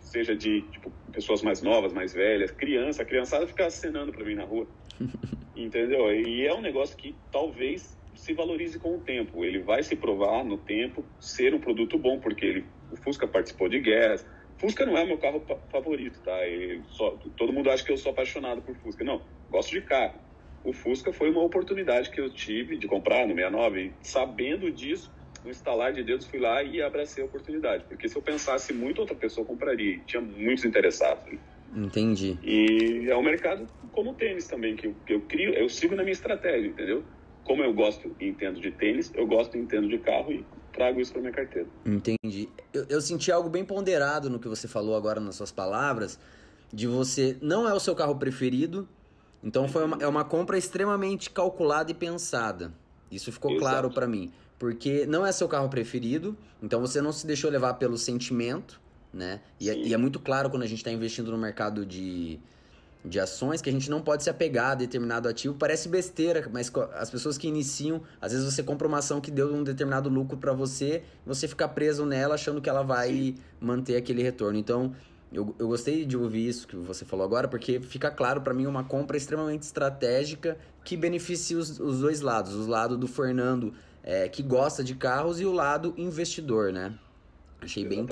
Seja 0.00 0.34
de 0.34 0.62
tipo, 0.62 0.90
pessoas 1.12 1.42
mais 1.42 1.62
novas, 1.62 1.92
mais 1.92 2.12
velhas, 2.12 2.50
criança, 2.50 3.02
a 3.02 3.04
criançada 3.04 3.46
fica 3.46 3.66
acenando 3.66 4.12
para 4.12 4.24
mim 4.24 4.34
na 4.34 4.44
rua. 4.44 4.66
Entendeu? 5.54 6.12
E 6.12 6.44
é 6.44 6.52
um 6.52 6.60
negócio 6.60 6.96
que 6.96 7.14
talvez 7.30 7.96
se 8.14 8.32
valorize 8.32 8.78
com 8.78 8.96
o 8.96 9.00
tempo. 9.00 9.44
Ele 9.44 9.60
vai 9.60 9.82
se 9.82 9.94
provar 9.94 10.44
no 10.44 10.58
tempo 10.58 11.04
ser 11.20 11.54
um 11.54 11.60
produto 11.60 11.98
bom, 11.98 12.18
porque 12.18 12.44
ele, 12.44 12.64
o 12.90 12.96
Fusca 12.96 13.26
participou 13.26 13.68
de 13.68 13.78
guerras. 13.78 14.26
Fusca 14.64 14.86
não 14.86 14.96
é 14.96 15.04
meu 15.04 15.18
carro 15.18 15.44
favorito, 15.70 16.18
tá? 16.20 16.32
Só, 16.88 17.18
todo 17.36 17.52
mundo 17.52 17.68
acha 17.68 17.84
que 17.84 17.92
eu 17.92 17.98
sou 17.98 18.12
apaixonado 18.12 18.62
por 18.62 18.74
Fusca. 18.76 19.04
Não, 19.04 19.20
gosto 19.50 19.72
de 19.72 19.82
carro. 19.82 20.18
O 20.64 20.72
Fusca 20.72 21.12
foi 21.12 21.30
uma 21.30 21.42
oportunidade 21.42 22.10
que 22.10 22.18
eu 22.18 22.30
tive 22.30 22.78
de 22.78 22.88
comprar 22.88 23.26
no 23.26 23.34
69 23.34 23.92
e 24.00 24.08
sabendo 24.08 24.70
disso, 24.70 25.12
no 25.44 25.50
instalar 25.50 25.92
de 25.92 26.02
dedos 26.02 26.26
fui 26.26 26.40
lá 26.40 26.62
e 26.62 26.80
abracei 26.80 27.22
a 27.22 27.26
oportunidade. 27.26 27.84
Porque 27.84 28.08
se 28.08 28.16
eu 28.16 28.22
pensasse 28.22 28.72
muito, 28.72 29.02
outra 29.02 29.14
pessoa 29.14 29.46
compraria. 29.46 30.00
Tinha 30.06 30.22
muitos 30.22 30.64
interessados. 30.64 31.38
Entendi. 31.76 32.38
E 32.42 33.06
é 33.10 33.16
um 33.16 33.22
mercado 33.22 33.66
como 33.92 34.12
o 34.12 34.14
tênis 34.14 34.46
também, 34.46 34.76
que 34.76 34.86
eu, 34.86 34.94
que 35.04 35.12
eu 35.12 35.20
crio, 35.20 35.52
eu 35.52 35.68
sigo 35.68 35.94
na 35.94 36.02
minha 36.02 36.12
estratégia, 36.12 36.68
entendeu? 36.68 37.04
Como 37.42 37.62
eu 37.62 37.74
gosto 37.74 38.16
e 38.18 38.28
entendo 38.28 38.58
de 38.60 38.70
tênis, 38.70 39.12
eu 39.14 39.26
gosto 39.26 39.58
e 39.58 39.60
entendo 39.60 39.88
de 39.88 39.98
carro 39.98 40.32
e 40.32 40.42
trago 40.74 41.00
isso 41.00 41.12
para 41.12 41.20
minha 41.20 41.32
carteira. 41.32 41.68
Entendi. 41.86 42.48
Eu, 42.72 42.86
eu 42.88 43.00
senti 43.00 43.32
algo 43.32 43.48
bem 43.48 43.64
ponderado 43.64 44.28
no 44.28 44.38
que 44.38 44.48
você 44.48 44.68
falou 44.68 44.96
agora 44.96 45.20
nas 45.20 45.36
suas 45.36 45.52
palavras, 45.52 46.18
de 46.72 46.86
você 46.86 47.36
não 47.40 47.68
é 47.68 47.72
o 47.72 47.80
seu 47.80 47.94
carro 47.94 48.16
preferido, 48.16 48.88
então 49.42 49.68
foi 49.68 49.84
uma, 49.84 49.98
é 50.00 50.06
uma 50.06 50.24
compra 50.24 50.58
extremamente 50.58 51.30
calculada 51.30 51.90
e 51.90 51.94
pensada. 51.94 52.72
Isso 53.10 53.30
ficou 53.30 53.52
Exato. 53.52 53.64
claro 53.64 53.90
para 53.90 54.06
mim. 54.06 54.32
Porque 54.58 55.04
não 55.06 55.26
é 55.26 55.32
seu 55.32 55.48
carro 55.48 55.68
preferido, 55.68 56.36
então 56.62 56.80
você 56.80 57.00
não 57.00 57.12
se 57.12 57.26
deixou 57.26 57.50
levar 57.50 57.74
pelo 57.74 57.98
sentimento, 57.98 58.80
né? 59.12 59.40
E, 59.60 59.68
é, 59.68 59.76
e 59.76 59.92
é, 59.92 59.96
muito 59.96 60.18
claro 60.18 60.48
quando 60.48 60.62
a 60.62 60.66
gente 60.66 60.78
está 60.78 60.90
investindo 60.90 61.30
no 61.30 61.38
mercado 61.38 61.84
de, 61.84 62.40
de 63.04 63.20
ações 63.20 63.60
que 63.60 63.68
a 63.68 63.72
gente 63.72 63.90
não 63.90 64.00
pode 64.00 64.22
se 64.22 64.30
apegar 64.30 64.72
a 64.72 64.74
determinado 64.74 65.28
ativo. 65.28 65.54
Parece 65.54 65.88
besteira, 65.88 66.48
mas 66.50 66.72
as 66.94 67.10
pessoas 67.10 67.36
que 67.36 67.46
iniciam, 67.46 68.00
às 68.20 68.32
vezes 68.32 68.50
você 68.50 68.62
compra 68.62 68.88
uma 68.88 68.98
ação 68.98 69.20
que 69.20 69.30
deu 69.30 69.54
um 69.54 69.62
determinado 69.62 70.08
lucro 70.08 70.38
para 70.38 70.52
você, 70.52 71.02
você 71.26 71.46
fica 71.46 71.68
preso 71.68 72.06
nela 72.06 72.34
achando 72.34 72.62
que 72.62 72.68
ela 72.68 72.82
vai 72.82 73.10
Sim. 73.10 73.36
manter 73.60 73.96
aquele 73.96 74.22
retorno. 74.22 74.58
Então, 74.58 74.94
eu, 75.30 75.54
eu 75.58 75.68
gostei 75.68 76.06
de 76.06 76.16
ouvir 76.16 76.48
isso 76.48 76.66
que 76.66 76.76
você 76.76 77.04
falou 77.04 77.26
agora, 77.26 77.46
porque 77.46 77.78
fica 77.80 78.10
claro 78.10 78.40
para 78.40 78.54
mim 78.54 78.66
uma 78.66 78.84
compra 78.84 79.16
extremamente 79.16 79.62
estratégica 79.62 80.56
que 80.82 80.96
beneficia 80.96 81.58
os, 81.58 81.78
os 81.78 82.00
dois 82.00 82.20
lados. 82.20 82.54
O 82.54 82.66
lado 82.66 82.96
do 82.96 83.06
Fernando, 83.06 83.74
é, 84.02 84.28
que 84.28 84.42
gosta 84.42 84.82
de 84.82 84.94
carros, 84.94 85.40
e 85.40 85.44
o 85.44 85.52
lado 85.52 85.92
investidor, 85.98 86.72
né? 86.72 86.94
Achei 87.60 87.84
bem, 87.84 88.06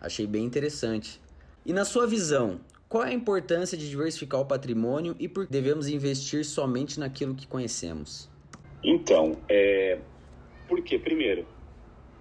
achei 0.00 0.26
bem 0.26 0.44
interessante. 0.44 1.20
E 1.66 1.72
na 1.72 1.84
sua 1.84 2.06
visão, 2.06 2.60
qual 2.92 3.04
é 3.04 3.08
a 3.08 3.14
importância 3.14 3.74
de 3.74 3.88
diversificar 3.88 4.38
o 4.38 4.44
patrimônio 4.44 5.16
e 5.18 5.26
por 5.26 5.46
que 5.46 5.52
devemos 5.52 5.88
investir 5.88 6.44
somente 6.44 7.00
naquilo 7.00 7.34
que 7.34 7.46
conhecemos? 7.46 8.28
Então, 8.84 9.38
é... 9.48 9.98
porque, 10.68 10.98
primeiro, 10.98 11.46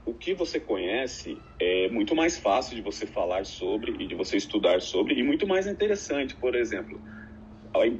o 0.06 0.13
que 0.13 0.34
você 0.34 0.62
conhece 0.62 1.38
é 1.60 1.89
muito 1.89 2.15
mais 2.15 2.38
fácil 2.38 2.78
de 2.78 2.82
você 2.82 3.06
falar 3.06 3.46
sobre 3.46 4.02
e 4.02 4.08
de 4.08 4.15
você 4.15 4.38
estudar 4.38 4.80
sobre 4.80 5.13
e 5.15 5.22
muito 5.22 5.46
mais 5.46 5.67
interessante. 5.67 6.38
Por 6.38 6.56
exemplo, 6.56 7.02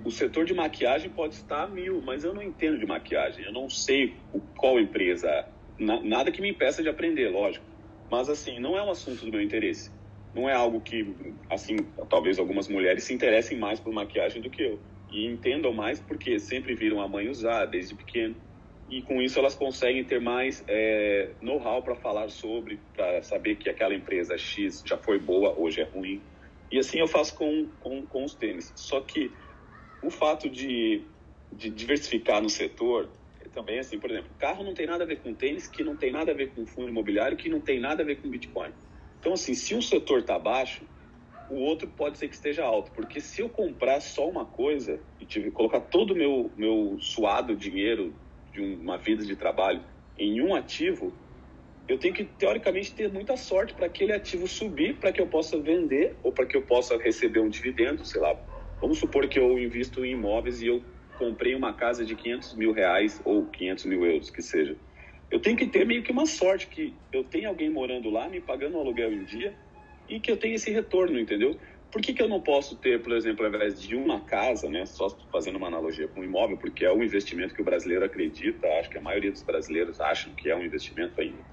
o 0.06 0.10
setor 0.10 0.46
de 0.46 0.54
maquiagem 0.54 1.10
pode 1.10 1.34
estar 1.34 1.70
mil, 1.70 2.02
mas 2.02 2.24
eu 2.24 2.34
não 2.34 2.42
entendo 2.42 2.80
de 2.80 2.86
maquiagem, 2.86 3.44
eu 3.44 3.52
não 3.52 3.70
sei 3.70 4.16
qual 4.56 4.80
empresa, 4.80 5.46
nada 5.78 6.32
que 6.32 6.42
me 6.42 6.52
impeça 6.52 6.82
de 6.82 6.88
aprender, 6.88 7.28
lógico. 7.32 7.66
Mas 8.10 8.30
assim, 8.30 8.60
não 8.62 8.78
é 8.78 8.82
um 8.82 8.90
assunto 8.90 9.26
do 9.26 9.32
meu 9.32 9.42
interesse. 9.42 9.92
Não 10.34 10.50
é 10.50 10.54
algo 10.54 10.80
que, 10.82 11.16
assim, 11.50 11.76
talvez 12.10 12.40
algumas 12.40 12.68
mulheres 12.68 13.04
se 13.04 13.14
interessem 13.14 13.58
mais 13.58 13.80
por 13.80 13.92
maquiagem 13.94 14.42
do 14.42 14.50
que 14.50 14.64
eu. 14.64 14.80
E 15.12 15.26
entendam 15.26 15.74
mais 15.74 16.00
porque 16.00 16.40
sempre 16.40 16.74
viram 16.74 17.02
a 17.02 17.08
mãe 17.08 17.28
usar 17.28 17.66
desde 17.66 17.96
pequeno 17.96 18.36
e 18.92 19.02
com 19.02 19.22
isso 19.22 19.40
elas 19.40 19.56
conseguem 19.56 20.04
ter 20.04 20.20
mais 20.20 20.64
é, 20.68 21.32
know-how 21.42 21.82
para 21.82 21.96
falar 21.96 22.30
sobre, 22.30 22.78
para 22.94 23.22
saber 23.22 23.56
que 23.56 23.70
aquela 23.70 23.96
empresa 23.96 24.38
X 24.38 24.84
já 24.86 24.98
foi 24.98 25.18
boa, 25.18 25.58
hoje 25.58 25.80
é 25.80 25.86
ruim. 25.86 26.22
E 26.70 26.78
assim 26.78 27.00
eu 27.00 27.08
faço 27.08 27.36
com, 27.36 27.70
com, 27.80 28.06
com 28.06 28.26
os 28.26 28.34
tênis. 28.34 28.74
Só 28.76 29.00
que 29.00 29.32
o 30.02 30.10
fato 30.10 30.50
de, 30.50 31.08
de 31.54 31.70
diversificar 31.70 32.42
no 32.42 32.50
setor 32.50 33.10
também 33.54 33.80
assim, 33.80 34.00
por 34.00 34.10
exemplo, 34.10 34.30
carro 34.38 34.64
não 34.64 34.74
tem 34.74 34.86
nada 34.86 35.04
a 35.04 35.08
ver 35.08 35.22
com 35.22 35.34
tênis, 35.34 35.68
que 35.68 35.84
não 35.84 35.96
tem 35.96 36.12
nada 36.12 36.32
a 36.32 36.36
ver 36.36 36.54
com 36.54 36.66
fundo 36.66 36.90
imobiliário, 36.90 37.38
que 37.38 37.50
não 37.50 37.60
tem 37.60 37.80
nada 37.80 38.04
a 38.04 38.06
ver 38.06 38.22
com 38.22 38.30
Bitcoin. 38.30 38.72
Então, 39.22 39.34
assim, 39.34 39.54
se 39.54 39.76
um 39.76 39.82
setor 39.84 40.22
está 40.22 40.40
baixo, 40.40 40.84
o 41.48 41.60
outro 41.60 41.88
pode 41.88 42.18
ser 42.18 42.28
que 42.28 42.34
esteja 42.34 42.64
alto. 42.64 42.92
Porque 42.92 43.22
se 43.22 43.40
eu 43.40 43.50
comprar 43.50 44.02
só 44.02 44.28
uma 44.28 44.44
coisa 44.44 45.00
e 45.20 45.26
tive, 45.28 45.52
colocar 45.52 45.80
todo 45.80 46.12
o 46.12 46.16
meu, 46.16 46.52
meu 46.58 46.98
suado 47.00 47.56
dinheiro 47.56 48.16
de 48.52 48.60
uma 48.62 48.98
vida 48.98 49.24
de 49.24 49.36
trabalho 49.36 49.84
em 50.18 50.42
um 50.42 50.56
ativo, 50.56 51.14
eu 51.88 52.00
tenho 52.00 52.16
que, 52.16 52.24
teoricamente, 52.24 52.96
ter 52.96 53.14
muita 53.14 53.38
sorte 53.38 53.76
para 53.76 53.86
aquele 53.86 54.12
ativo 54.12 54.48
subir, 54.48 54.98
para 54.98 55.12
que 55.12 55.22
eu 55.22 55.28
possa 55.28 55.56
vender 55.60 56.18
ou 56.24 56.32
para 56.32 56.48
que 56.48 56.58
eu 56.58 56.64
possa 56.64 56.98
receber 56.98 57.42
um 57.42 57.50
dividendo, 57.50 58.04
sei 58.04 58.22
lá. 58.22 58.36
Vamos 58.82 58.98
supor 58.98 59.28
que 59.28 59.38
eu 59.38 59.60
invisto 59.60 60.04
em 60.04 60.14
imóveis 60.14 60.64
e 60.64 60.68
eu 60.68 60.84
comprei 61.20 61.54
uma 61.54 61.74
casa 61.76 62.04
de 62.04 62.16
500 62.16 62.56
mil 62.56 62.72
reais 62.72 63.22
ou 63.24 63.46
500 63.46 63.86
mil 63.86 64.04
euros, 64.04 64.32
que 64.32 64.42
seja. 64.42 64.76
Eu 65.32 65.40
tenho 65.40 65.56
que 65.56 65.66
ter 65.66 65.86
meio 65.86 66.04
que 66.04 66.12
uma 66.12 66.26
sorte 66.26 66.68
que 66.68 67.00
eu 67.12 67.24
tenho 67.24 67.48
alguém 67.48 67.70
morando 67.70 68.10
lá, 68.10 68.28
me 68.28 68.42
pagando 68.42 68.78
um 68.78 68.82
aluguel 68.82 69.14
em 69.14 69.24
dia 69.24 69.58
e 70.10 70.20
que 70.20 70.30
eu 70.30 70.36
tenha 70.36 70.56
esse 70.56 70.70
retorno, 70.70 71.18
entendeu? 71.18 71.58
Por 71.90 72.02
que, 72.02 72.14
que 72.14 72.22
eu 72.22 72.28
não 72.28 72.42
posso 72.42 72.78
ter, 72.78 73.02
por 73.02 73.14
exemplo, 73.14 73.46
ao 73.46 73.50
invés 73.54 73.82
de 73.82 73.96
uma 73.96 74.22
casa, 74.22 74.70
né, 74.70 74.86
só 74.86 75.10
fazendo 75.32 75.58
uma 75.58 75.68
analogia 75.68 76.08
com 76.08 76.22
um 76.22 76.24
imóvel, 76.24 76.58
porque 76.58 76.86
é 76.86 76.92
um 76.92 77.04
investimento 77.04 77.54
que 77.54 77.62
o 77.62 77.66
brasileiro 77.66 78.04
acredita, 78.04 78.68
acho 78.80 78.90
que 78.90 78.98
a 78.98 79.02
maioria 79.02 79.32
dos 79.32 79.44
brasileiros 79.44 80.00
acham 80.00 80.34
que 80.36 80.50
é 80.50 80.56
um 80.56 80.64
investimento 80.64 81.20
ainda. 81.20 81.44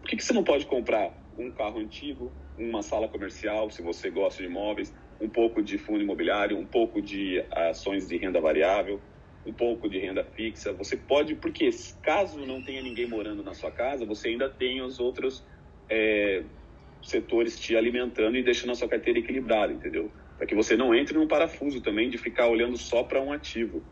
Por 0.00 0.10
que, 0.10 0.16
que 0.16 0.24
você 0.24 0.32
não 0.32 0.44
pode 0.44 0.66
comprar 0.66 1.12
um 1.36 1.50
carro 1.52 1.78
antigo, 1.78 2.32
uma 2.56 2.82
sala 2.82 3.08
comercial, 3.08 3.70
se 3.70 3.82
você 3.82 4.10
gosta 4.10 4.42
de 4.42 4.48
imóveis, 4.48 4.94
um 5.20 5.28
pouco 5.28 5.62
de 5.62 5.78
fundo 5.78 6.02
imobiliário, 6.02 6.56
um 6.58 6.66
pouco 6.66 7.00
de 7.00 7.44
ações 7.52 8.08
de 8.08 8.16
renda 8.16 8.40
variável, 8.40 9.00
um 9.44 9.52
pouco 9.52 9.88
de 9.88 9.98
renda 9.98 10.24
fixa. 10.24 10.72
Você 10.74 10.96
pode, 10.96 11.34
porque 11.34 11.70
caso 12.02 12.38
não 12.46 12.62
tenha 12.62 12.82
ninguém 12.82 13.06
morando 13.06 13.42
na 13.42 13.54
sua 13.54 13.70
casa, 13.70 14.04
você 14.04 14.28
ainda 14.28 14.48
tem 14.48 14.82
os 14.82 15.00
outros 15.00 15.44
é, 15.88 16.42
setores 17.02 17.58
te 17.58 17.76
alimentando 17.76 18.36
e 18.36 18.42
deixando 18.42 18.72
a 18.72 18.74
sua 18.74 18.88
carteira 18.88 19.18
equilibrada, 19.18 19.72
entendeu? 19.72 20.10
Para 20.36 20.46
que 20.46 20.54
você 20.54 20.76
não 20.76 20.94
entre 20.94 21.16
num 21.16 21.26
parafuso 21.26 21.80
também 21.80 22.10
de 22.10 22.18
ficar 22.18 22.48
olhando 22.48 22.76
só 22.76 23.02
para 23.02 23.20
um 23.20 23.32
ativo, 23.32 23.82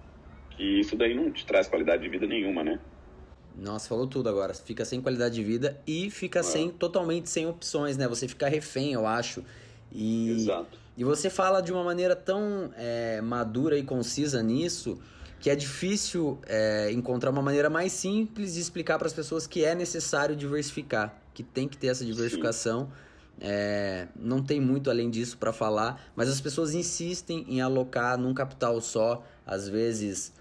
que 0.51 0.81
isso 0.81 0.97
daí 0.97 1.15
não 1.15 1.31
te 1.31 1.45
traz 1.45 1.69
qualidade 1.69 2.03
de 2.03 2.09
vida 2.09 2.27
nenhuma, 2.27 2.63
né? 2.63 2.79
Nossa, 3.57 3.89
falou 3.89 4.07
tudo 4.07 4.29
agora. 4.29 4.55
Fica 4.55 4.85
sem 4.85 5.01
qualidade 5.01 5.35
de 5.35 5.43
vida 5.43 5.81
e 5.87 6.11
fica 6.11 6.41
é. 6.41 6.43
sem 6.43 6.71
totalmente 6.71 7.29
sem 7.29 7.47
opções, 7.47 7.97
né? 7.97 8.07
Você 8.07 8.29
fica 8.29 8.49
refém, 8.49 8.93
eu 8.93 9.07
acho. 9.07 9.43
E, 9.91 10.31
Exato. 10.31 10.79
E 10.97 11.05
você 11.05 11.29
fala 11.29 11.61
de 11.61 11.73
uma 11.73 11.83
maneira 11.83 12.15
tão 12.15 12.71
é, 12.77 13.21
madura 13.21 13.77
e 13.79 13.83
concisa 13.83 14.43
nisso 14.43 15.01
que 15.41 15.51
é 15.51 15.57
difícil 15.57 16.39
é, 16.47 16.91
encontrar 16.93 17.31
uma 17.31 17.43
maneira 17.43 17.71
mais 17.71 17.93
simples 17.93 18.55
de 18.55 18.61
explicar 18.61 18.99
para 18.99 19.07
as 19.07 19.13
pessoas 19.13 19.47
que 19.47 19.65
é 19.65 19.75
necessário 19.75 20.35
diversificar, 20.35 21.15
que 21.33 21.43
tem 21.43 21.69
que 21.69 21.77
ter 21.77 21.89
essa 21.89 22.05
diversificação. 22.05 22.91
É, 23.41 24.09
não 24.17 24.43
tem 24.43 24.61
muito 24.61 24.91
além 24.91 25.09
disso 25.09 25.39
para 25.39 25.53
falar, 25.53 26.11
mas 26.17 26.29
as 26.29 26.41
pessoas 26.41 26.75
insistem 26.75 27.45
em 27.49 27.61
alocar 27.61 28.19
num 28.19 28.35
capital 28.35 28.81
só, 28.81 29.25
às 29.47 29.69
vezes 29.69 30.33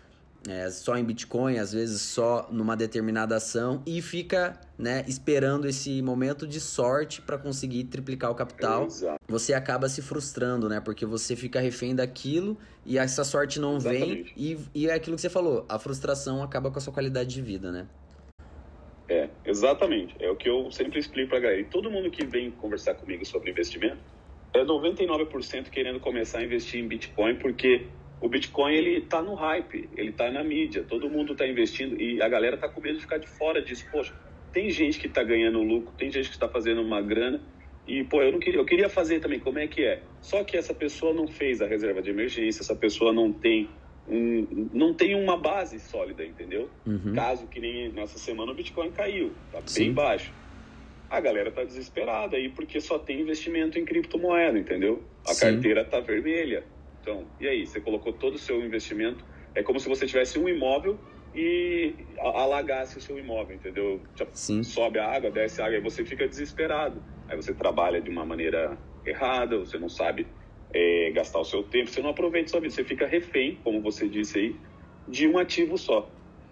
é, 0.48 0.70
só 0.70 0.98
em 0.98 1.04
Bitcoin, 1.04 1.58
às 1.58 1.74
vezes 1.74 2.02
só 2.02 2.48
numa 2.52 2.76
determinada 2.76 3.36
ação 3.36 3.84
e 3.86 4.02
fica 4.02 4.60
né, 4.78 5.04
esperando 5.08 5.68
esse 5.68 6.02
momento 6.02 6.48
de 6.48 6.62
sorte 6.62 7.22
para 7.22 7.38
conseguir 7.38 7.84
triplicar 7.86 8.32
o 8.32 8.36
capital. 8.36 8.86
Exato. 8.86 9.20
Você 9.28 9.54
acaba 9.54 9.90
se 9.90 10.02
frustrando, 10.02 10.70
né? 10.70 10.80
Porque 10.80 11.06
você 11.06 11.36
fica 11.36 11.60
refém 11.60 11.94
daquilo 11.94 12.58
e 12.86 12.98
essa 12.98 13.24
sorte 13.24 13.60
não 13.60 13.76
Exatamente. 13.78 14.34
vem 14.36 14.58
e, 14.74 14.84
e 14.84 14.90
é 14.90 14.94
aquilo 14.94 15.16
que 15.16 15.22
você 15.22 15.30
falou, 15.30 15.66
a 15.68 15.78
frustração 15.78 16.42
acaba 16.42 16.72
com 16.72 16.78
a 16.78 16.82
sua 16.82 16.94
qualidade 16.94 17.30
de 17.30 17.42
vida, 17.42 17.72
né? 17.72 17.88
É, 19.10 19.30
exatamente. 19.46 20.16
É 20.20 20.30
o 20.30 20.36
que 20.36 20.50
eu 20.50 20.72
sempre 20.72 21.00
explico 21.00 21.30
pra 21.30 21.40
galera. 21.40 21.60
E 21.60 21.66
todo 21.66 21.90
mundo 21.90 22.10
que 22.10 22.26
vem 22.26 22.52
conversar 22.52 22.94
comigo 22.96 23.26
sobre 23.26 23.52
investimento 23.52 23.98
é 24.54 24.64
99% 24.64 25.70
querendo 25.70 26.00
começar 26.00 26.40
a 26.40 26.44
investir 26.44 26.84
em 26.84 26.88
Bitcoin 26.88 27.36
porque 27.36 27.88
o 28.20 28.28
Bitcoin 28.28 28.74
ele 28.74 29.02
tá 29.02 29.22
no 29.22 29.36
hype, 29.36 29.90
ele 29.96 30.12
tá 30.12 30.32
na 30.32 30.44
mídia, 30.44 30.84
todo 30.84 31.10
mundo 31.10 31.34
está 31.34 31.48
investindo 31.48 32.00
e 32.02 32.22
a 32.22 32.28
galera 32.28 32.58
tá 32.58 32.68
com 32.68 32.82
medo 32.82 32.96
de 32.96 33.02
ficar 33.02 33.18
de 33.18 33.28
fora 33.28 33.62
disso. 33.62 33.86
Poxa, 33.92 34.14
tem 34.52 34.70
gente 34.70 35.00
que 35.00 35.08
está 35.08 35.24
ganhando 35.24 35.62
lucro, 35.62 35.94
tem 35.98 36.12
gente 36.12 36.30
que 36.30 36.36
está 36.36 36.50
fazendo 36.50 36.82
uma 36.82 37.02
grana 37.02 37.42
e 37.88 38.04
pô, 38.04 38.22
eu 38.22 38.32
não 38.32 38.40
queria, 38.40 38.60
eu 38.60 38.66
queria 38.66 38.90
fazer 38.90 39.20
também, 39.20 39.40
como 39.40 39.60
é 39.60 39.68
que 39.68 39.84
é? 39.84 40.02
Só 40.20 40.44
que 40.44 40.58
essa 40.58 40.74
pessoa 40.74 41.14
não 41.14 41.28
fez 41.28 41.62
a 41.62 41.68
reserva 41.68 42.02
de 42.02 42.10
emergência, 42.10 42.62
essa 42.62 42.76
pessoa 42.76 43.14
não 43.14 43.32
tem 43.32 43.70
um, 44.10 44.70
não 44.74 44.94
tem 44.94 45.16
uma 45.16 45.38
base 45.38 45.80
sólida, 45.80 46.26
entendeu? 46.26 46.70
Uhum. 46.86 47.14
Caso 47.14 47.48
que 47.48 47.60
nem 47.60 47.92
nessa 47.92 48.18
semana 48.18 48.52
o 48.52 48.56
Bitcoin 48.56 48.92
caiu, 48.92 49.32
tá 49.52 49.62
Sim. 49.66 49.86
bem 49.86 49.94
baixo. 49.94 50.34
A 51.10 51.22
galera 51.22 51.52
tá 51.52 51.64
desesperada 51.64 52.36
aí 52.36 52.50
porque 52.50 52.82
só 52.82 53.00
tem 53.00 53.22
investimento 53.22 53.80
em 53.80 53.86
criptomoeda, 53.86 54.58
entendeu? 54.58 55.04
A 55.26 55.34
Sim. 55.34 55.52
carteira 55.54 55.86
tá 55.86 56.00
vermelha. 56.00 56.66
Então, 57.08 57.26
e 57.40 57.48
aí? 57.48 57.66
Você 57.66 57.80
colocou 57.80 58.12
todo 58.12 58.36
o 58.36 58.38
seu 58.38 58.62
investimento. 58.62 59.24
É 59.56 59.64
como 59.64 59.80
se 59.80 59.88
você 59.88 60.06
tivesse 60.06 60.38
um 60.38 60.50
imóvel 60.50 61.00
e 61.34 61.96
alagasse 62.20 62.98
o 62.98 63.02
seu 63.02 63.18
imóvel, 63.18 63.56
entendeu? 63.56 64.02
Sim. 64.34 64.62
Sobe 64.62 65.00
a 65.00 65.10
água, 65.10 65.32
desce 65.32 65.62
a 65.62 65.66
água, 65.68 65.78
e 65.78 65.82
você 65.82 66.04
fica 66.04 66.28
desesperado. 66.28 67.02
Aí 67.30 67.38
você 67.38 67.54
trabalha 67.54 68.02
de 68.02 68.10
uma 68.10 68.26
maneira 68.26 68.78
errada, 69.06 69.58
você 69.58 69.78
não 69.78 69.88
sabe 69.88 70.28
é, 70.74 71.12
gastar 71.12 71.40
o 71.40 71.46
seu 71.46 71.64
tempo, 71.64 71.90
você 71.90 72.02
não 72.02 72.10
aproveita 72.10 72.50
sua 72.50 72.60
vida, 72.60 72.74
você 72.74 72.84
fica 72.84 73.08
refém, 73.08 73.58
como 73.64 73.82
você 73.82 74.10
disse 74.10 74.38
aí, 74.38 74.56
de 75.08 75.30
um 75.30 75.38
ativo 75.38 75.78
só. 75.78 76.10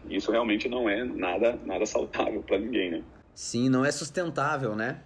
Isso 0.10 0.32
realmente 0.32 0.70
não 0.70 0.90
é 0.90 1.04
nada, 1.04 1.60
nada 1.66 1.86
saudável 1.86 2.42
para 2.44 2.58
ninguém, 2.60 2.92
né? 2.92 3.04
Sim, 3.34 3.68
não 3.68 3.84
é 3.84 3.92
sustentável, 3.92 4.74
né? 4.74 5.04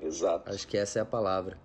Exato. 0.00 0.50
Acho 0.50 0.66
que 0.66 0.76
essa 0.76 0.98
é 0.98 1.02
a 1.02 1.06
palavra. 1.06 1.56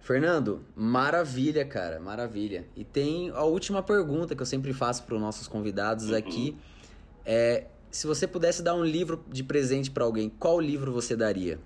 Fernando, 0.00 0.64
maravilha, 0.74 1.64
cara, 1.64 1.98
maravilha. 1.98 2.66
E 2.76 2.84
tem 2.84 3.30
a 3.30 3.42
última 3.42 3.82
pergunta 3.82 4.36
que 4.36 4.42
eu 4.42 4.46
sempre 4.46 4.72
faço 4.72 5.04
para 5.04 5.14
os 5.14 5.20
nossos 5.20 5.48
convidados 5.48 6.10
uhum. 6.10 6.16
aqui. 6.16 6.56
É, 7.24 7.66
se 7.90 8.06
você 8.06 8.26
pudesse 8.26 8.62
dar 8.62 8.74
um 8.74 8.84
livro 8.84 9.24
de 9.28 9.42
presente 9.42 9.90
para 9.90 10.04
alguém, 10.04 10.28
qual 10.28 10.60
livro 10.60 10.92
você 10.92 11.16
daria? 11.16 11.58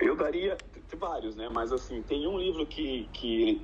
eu 0.00 0.16
daria 0.16 0.56
vários, 0.98 1.36
né? 1.36 1.48
Mas 1.52 1.72
assim, 1.72 2.02
tem 2.02 2.26
um 2.26 2.38
livro 2.38 2.66
que, 2.66 3.08
que 3.12 3.60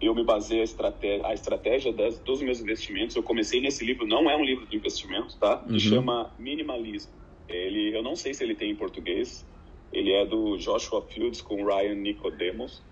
eu 0.00 0.14
me 0.14 0.24
baseei 0.24 0.60
a 0.60 0.64
estratégia, 0.64 1.26
a 1.26 1.34
estratégia 1.34 1.92
das, 1.92 2.18
dos 2.18 2.42
meus 2.42 2.60
investimentos. 2.60 3.14
Eu 3.14 3.22
comecei 3.22 3.60
nesse 3.60 3.84
livro, 3.84 4.06
não 4.06 4.28
é 4.30 4.36
um 4.36 4.44
livro 4.44 4.66
de 4.66 4.76
investimentos, 4.76 5.34
tá? 5.36 5.64
Uhum. 5.68 5.78
chama 5.78 6.32
Minimalismo. 6.38 7.12
Ele, 7.48 7.94
eu 7.94 8.02
não 8.02 8.16
sei 8.16 8.32
se 8.32 8.42
ele 8.42 8.54
tem 8.54 8.70
em 8.70 8.76
português. 8.76 9.46
Ele 9.92 10.12
é 10.12 10.24
do 10.24 10.56
Joshua 10.56 11.02
Fields 11.02 11.42
com 11.42 11.64
Ryan 11.64 11.94
Nicodemus. 11.96 12.82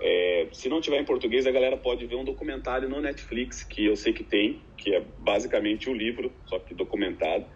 É, 0.00 0.48
se 0.52 0.68
não 0.68 0.80
tiver 0.80 1.00
em 1.00 1.04
português, 1.04 1.46
a 1.46 1.50
galera 1.50 1.76
pode 1.76 2.06
ver 2.06 2.16
um 2.16 2.24
documentário 2.24 2.88
no 2.88 3.00
Netflix, 3.00 3.62
que 3.62 3.86
eu 3.86 3.96
sei 3.96 4.12
que 4.12 4.24
tem, 4.24 4.60
que 4.76 4.94
é 4.94 5.02
basicamente 5.18 5.88
o 5.88 5.92
um 5.92 5.94
livro, 5.94 6.32
só 6.46 6.58
que 6.58 6.74
documentado. 6.74 7.46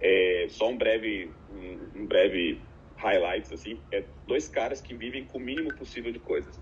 É, 0.00 0.46
só 0.48 0.68
um 0.68 0.76
breve, 0.76 1.30
um, 1.50 2.00
um, 2.00 2.06
breve 2.06 2.60
highlights, 2.96 3.52
assim. 3.52 3.78
É 3.92 4.04
dois 4.26 4.48
caras 4.48 4.80
que 4.80 4.94
vivem 4.94 5.24
com 5.24 5.38
o 5.38 5.40
mínimo 5.40 5.74
possível 5.74 6.12
de 6.12 6.18
coisas. 6.18 6.58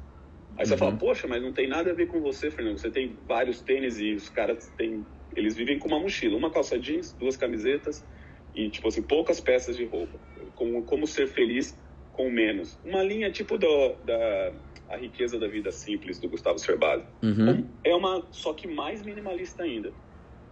Aí 0.57 0.61
uhum. 0.61 0.67
você 0.67 0.77
fala, 0.77 0.97
poxa, 0.97 1.27
mas 1.27 1.43
não 1.43 1.53
tem 1.53 1.67
nada 1.67 1.91
a 1.91 1.95
ver 1.95 2.07
com 2.07 2.21
você, 2.21 2.51
Fernando. 2.51 2.79
Você 2.79 2.91
tem 2.91 3.17
vários 3.27 3.61
tênis 3.61 3.99
e 3.99 4.13
os 4.13 4.29
caras 4.29 4.69
têm... 4.77 5.05
Eles 5.35 5.57
vivem 5.57 5.81
com 5.81 5.89
uma 5.89 5.99
mochila, 5.99 6.37
uma 6.37 6.51
calça 6.51 6.79
jeans, 6.79 7.13
duas 7.13 7.37
camisetas 7.37 8.07
e, 8.55 8.69
tipo 8.71 8.87
assim, 8.87 9.03
poucas 9.03 9.41
peças 9.41 9.77
de 9.77 9.85
roupa. 9.85 10.17
Como, 10.55 10.85
como 10.85 11.09
ser 11.09 11.27
feliz 11.27 11.77
com 12.15 12.31
menos. 12.31 12.79
Uma 12.85 13.03
linha 13.03 13.31
tipo 13.31 13.59
do, 13.59 13.95
da 14.05 14.53
A 14.89 14.97
Riqueza 14.97 15.39
da 15.39 15.47
Vida 15.47 15.71
Simples, 15.71 16.19
do 16.19 16.29
Gustavo 16.29 16.59
Cerbasi. 16.59 17.05
Uhum. 17.23 17.67
É 17.85 17.95
uma, 17.95 18.27
só 18.31 18.55
que 18.55 18.67
mais 18.67 19.03
minimalista 19.03 19.63
ainda. 19.63 19.93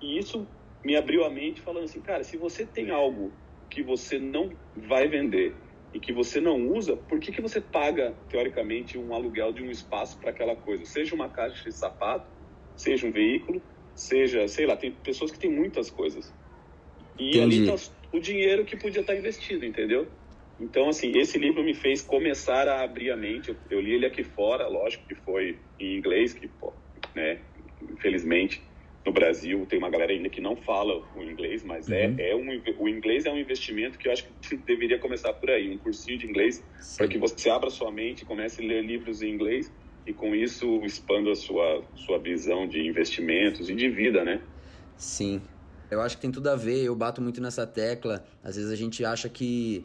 E 0.01 0.19
isso 0.19 0.47
me 0.85 0.97
abriu 0.97 1.25
a 1.25 1.31
mente 1.31 1.61
falando 1.61 1.85
assim, 1.85 2.01
cara, 2.01 2.25
se 2.25 2.37
você 2.37 2.67
tem 2.67 2.91
algo 2.91 3.33
que 3.71 3.83
você 3.83 4.19
não 4.19 4.51
vai 4.77 5.09
vender 5.09 5.55
e 5.95 6.01
que 6.01 6.13
você 6.13 6.41
não 6.41 6.69
usa, 6.69 6.97
por 6.97 7.21
que, 7.21 7.31
que 7.31 7.41
você 7.41 7.61
paga, 7.61 8.15
teoricamente, 8.29 8.99
um 8.99 9.15
aluguel 9.15 9.53
de 9.53 9.63
um 9.63 9.71
espaço 9.71 10.19
para 10.19 10.31
aquela 10.31 10.57
coisa? 10.57 10.85
Seja 10.85 11.15
uma 11.15 11.29
caixa 11.29 11.63
de 11.65 11.73
sapato, 11.73 12.27
seja 12.75 13.07
um 13.07 13.13
veículo, 13.13 13.63
seja, 13.95 14.49
sei 14.49 14.67
lá, 14.67 14.77
tem 14.77 14.91
pessoas 14.91 15.31
que 15.31 15.39
têm 15.39 15.51
muitas 15.51 15.91
coisas. 15.91 16.35
E 17.19 17.37
Entendi. 17.37 17.41
ali 17.41 17.71
está 17.71 17.93
o 18.13 18.21
dinheiro 18.21 18.65
que 18.65 18.77
podia 18.77 19.01
estar 19.01 19.13
tá 19.13 19.19
investido, 19.19 19.65
entendeu? 19.65 20.09
Então, 20.63 20.89
assim, 20.89 21.11
esse 21.19 21.37
livro 21.39 21.65
me 21.65 21.75
fez 21.75 22.01
começar 22.01 22.69
a 22.69 22.85
abrir 22.85 23.11
a 23.11 23.17
mente. 23.17 23.51
Eu, 23.51 23.57
eu 23.69 23.81
li 23.81 23.95
ele 23.95 24.07
aqui 24.07 24.23
fora, 24.23 24.69
lógico 24.69 25.07
que 25.09 25.15
foi 25.17 25.59
em 25.81 25.97
inglês, 25.97 26.33
que, 26.33 26.47
pô, 26.47 26.73
né, 27.15 27.41
infelizmente, 27.91 28.63
no 29.05 29.13
Brasil 29.13 29.67
tem 29.67 29.77
uma 29.77 29.91
galera 29.91 30.13
ainda 30.13 30.29
que 30.29 30.41
não 30.41 30.55
fala 30.55 31.03
o 31.17 31.23
inglês, 31.23 31.65
mas 31.65 31.91
é, 31.91 32.07
uhum. 32.07 32.15
é, 32.17 32.31
é 32.31 32.37
um, 32.37 32.63
o 32.79 32.89
inglês 32.89 33.27
é 33.27 33.33
um 33.33 33.39
investimento 33.39 33.99
que 33.99 34.07
eu 34.07 34.13
acho 34.13 34.29
que 34.41 34.57
deveria 34.65 35.01
começar 35.01 35.33
por 35.33 35.51
aí, 35.51 35.69
um 35.75 35.79
cursinho 35.79 36.17
de 36.17 36.27
inglês, 36.29 36.65
para 36.97 37.09
que 37.09 37.19
você 37.19 37.51
abra 37.51 37.69
sua 37.69 37.91
mente, 37.91 38.25
comece 38.25 38.63
a 38.63 38.65
ler 38.65 38.85
livros 38.85 39.21
em 39.21 39.31
inglês 39.31 39.73
e 40.07 40.13
com 40.13 40.33
isso 40.33 40.81
expanda 40.85 41.33
a 41.33 41.35
sua, 41.35 41.85
sua 41.97 42.19
visão 42.19 42.69
de 42.69 42.87
investimentos 42.87 43.69
e 43.69 43.75
de 43.75 43.89
vida, 43.89 44.25
né? 44.25 44.41
Sim. 44.97 45.43
Eu 45.91 46.01
acho 46.01 46.17
que 46.17 46.23
tem 46.23 46.31
tudo 46.31 46.49
a 46.49 46.57
ver, 46.57 46.85
eu 46.85 46.95
bato 46.95 47.21
muito 47.21 47.41
nessa 47.41 47.67
tecla. 47.67 48.25
Às 48.43 48.57
vezes 48.57 48.71
a 48.71 48.77
gente 48.77 49.05
acha 49.05 49.29
que 49.29 49.85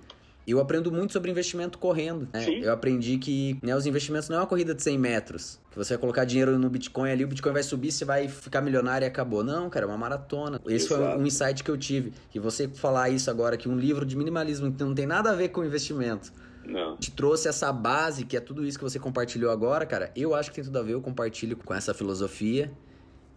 eu 0.52 0.60
aprendo 0.60 0.92
muito 0.92 1.14
sobre 1.14 1.30
investimento 1.30 1.78
correndo. 1.78 2.28
Né? 2.34 2.60
Eu 2.62 2.72
aprendi 2.72 3.18
que 3.18 3.58
né, 3.62 3.76
os 3.76 3.86
investimentos 3.86 4.30
não 4.30 4.38
é 4.38 4.40
uma 4.40 4.48
corrida 4.48 4.74
de 4.74 4.82
100 4.82 4.98
metros. 4.98 5.60
Que 5.70 5.78
você 5.78 5.94
vai 5.94 6.02
colocar 6.02 6.26
dinheiro 6.26 6.58
no 6.58 6.70
Bitcoin 6.70 7.12
ali, 7.12 7.24
o 7.24 7.28
Bitcoin 7.28 7.52
vai 7.52 7.64
subir, 7.64 7.92
você 7.92 8.06
vai 8.06 8.28
ficar 8.28 8.62
milionário 8.62 9.06
e 9.06 9.08
acabou. 9.08 9.44
Não, 9.44 9.70
cara, 9.70 9.86
é 9.86 9.88
uma 9.90 9.98
maratona. 9.98 10.62
Esse 10.66 10.86
Exato. 10.86 11.02
foi 11.02 11.22
um 11.22 11.26
insight 11.26 11.64
que 11.64 11.70
eu 11.70 11.78
tive. 11.78 12.14
E 12.34 12.40
você 12.40 12.68
falar 12.68 13.10
isso 13.10 13.30
agora, 13.30 13.58
que 13.58 13.68
um 13.68 13.78
livro 13.78 14.06
de 14.06 14.16
minimalismo 14.16 14.74
não 14.80 14.96
tem 14.96 15.06
nada 15.06 15.32
a 15.32 15.36
ver 15.36 15.50
com 15.50 15.66
investimento. 15.66 16.32
Não. 16.66 16.98
Te 16.98 17.12
trouxe 17.12 17.48
essa 17.48 17.72
base, 17.72 18.26
que 18.26 18.36
é 18.36 18.40
tudo 18.40 18.66
isso 18.66 18.78
que 18.78 18.84
você 18.84 19.00
compartilhou 19.00 19.52
agora, 19.52 19.86
cara. 19.86 20.12
Eu 20.16 20.36
acho 20.36 20.50
que 20.50 20.56
tem 20.56 20.64
tudo 20.64 20.78
a 20.78 20.84
ver, 20.84 20.94
eu 20.94 21.02
compartilho 21.02 21.56
com 21.58 21.74
essa 21.74 21.94
filosofia. 21.94 22.72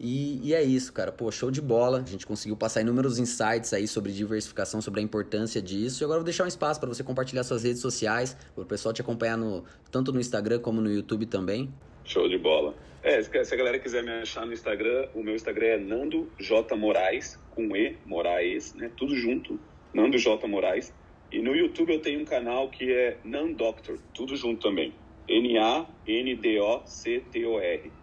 E, 0.03 0.41
e, 0.43 0.55
é 0.55 0.63
isso, 0.63 0.91
cara. 0.95 1.13
Pô, 1.13 1.31
show 1.31 1.51
de 1.51 1.61
bola. 1.61 1.99
A 1.99 2.11
gente 2.11 2.27
conseguiu 2.27 2.57
passar 2.57 2.81
inúmeros 2.81 3.19
insights 3.19 3.75
aí 3.75 3.87
sobre 3.87 4.11
diversificação, 4.13 4.81
sobre 4.81 5.01
a 5.01 5.03
importância 5.03 5.61
disso. 5.61 6.03
E 6.03 6.05
agora 6.05 6.17
eu 6.17 6.21
vou 6.21 6.25
deixar 6.25 6.45
um 6.45 6.49
espaço 6.49 6.81
para 6.81 6.89
você 6.89 7.05
compartilhar 7.05 7.45
suas 7.45 7.65
redes 7.65 7.83
sociais, 7.83 8.35
para 8.55 8.63
o 8.63 8.67
pessoal 8.67 8.95
te 8.95 9.03
acompanhar 9.03 9.37
no, 9.37 9.63
tanto 9.91 10.11
no 10.11 10.19
Instagram 10.19 10.59
como 10.61 10.81
no 10.81 10.91
YouTube 10.91 11.27
também. 11.27 11.71
Show 12.03 12.27
de 12.31 12.39
bola. 12.39 12.75
É, 13.03 13.23
se 13.23 13.55
a 13.55 13.57
galera 13.57 13.79
quiser 13.79 14.03
me 14.03 14.11
achar 14.11 14.47
no 14.47 14.55
Instagram, 14.55 15.07
o 15.15 15.23
meu 15.23 15.35
Instagram 15.35 15.67
é 15.67 15.79
Nando 15.79 16.31
J 16.39 16.75
Moraes, 16.77 17.39
com 17.51 17.77
E, 17.77 17.95
Moraes, 18.07 18.73
né? 18.75 18.91
Tudo 18.97 19.15
junto. 19.15 19.61
Nando 19.93 20.17
J 20.17 20.49
Moraes. 20.49 20.95
E 21.31 21.41
no 21.41 21.55
YouTube 21.55 21.93
eu 21.93 22.01
tenho 22.01 22.21
um 22.21 22.25
canal 22.25 22.71
que 22.71 22.91
é 22.91 23.19
Nandoctor, 23.23 23.99
tudo 24.15 24.35
junto 24.35 24.63
também. 24.63 24.95
N-A-N-D-O-C-T-O-R. 25.31 26.73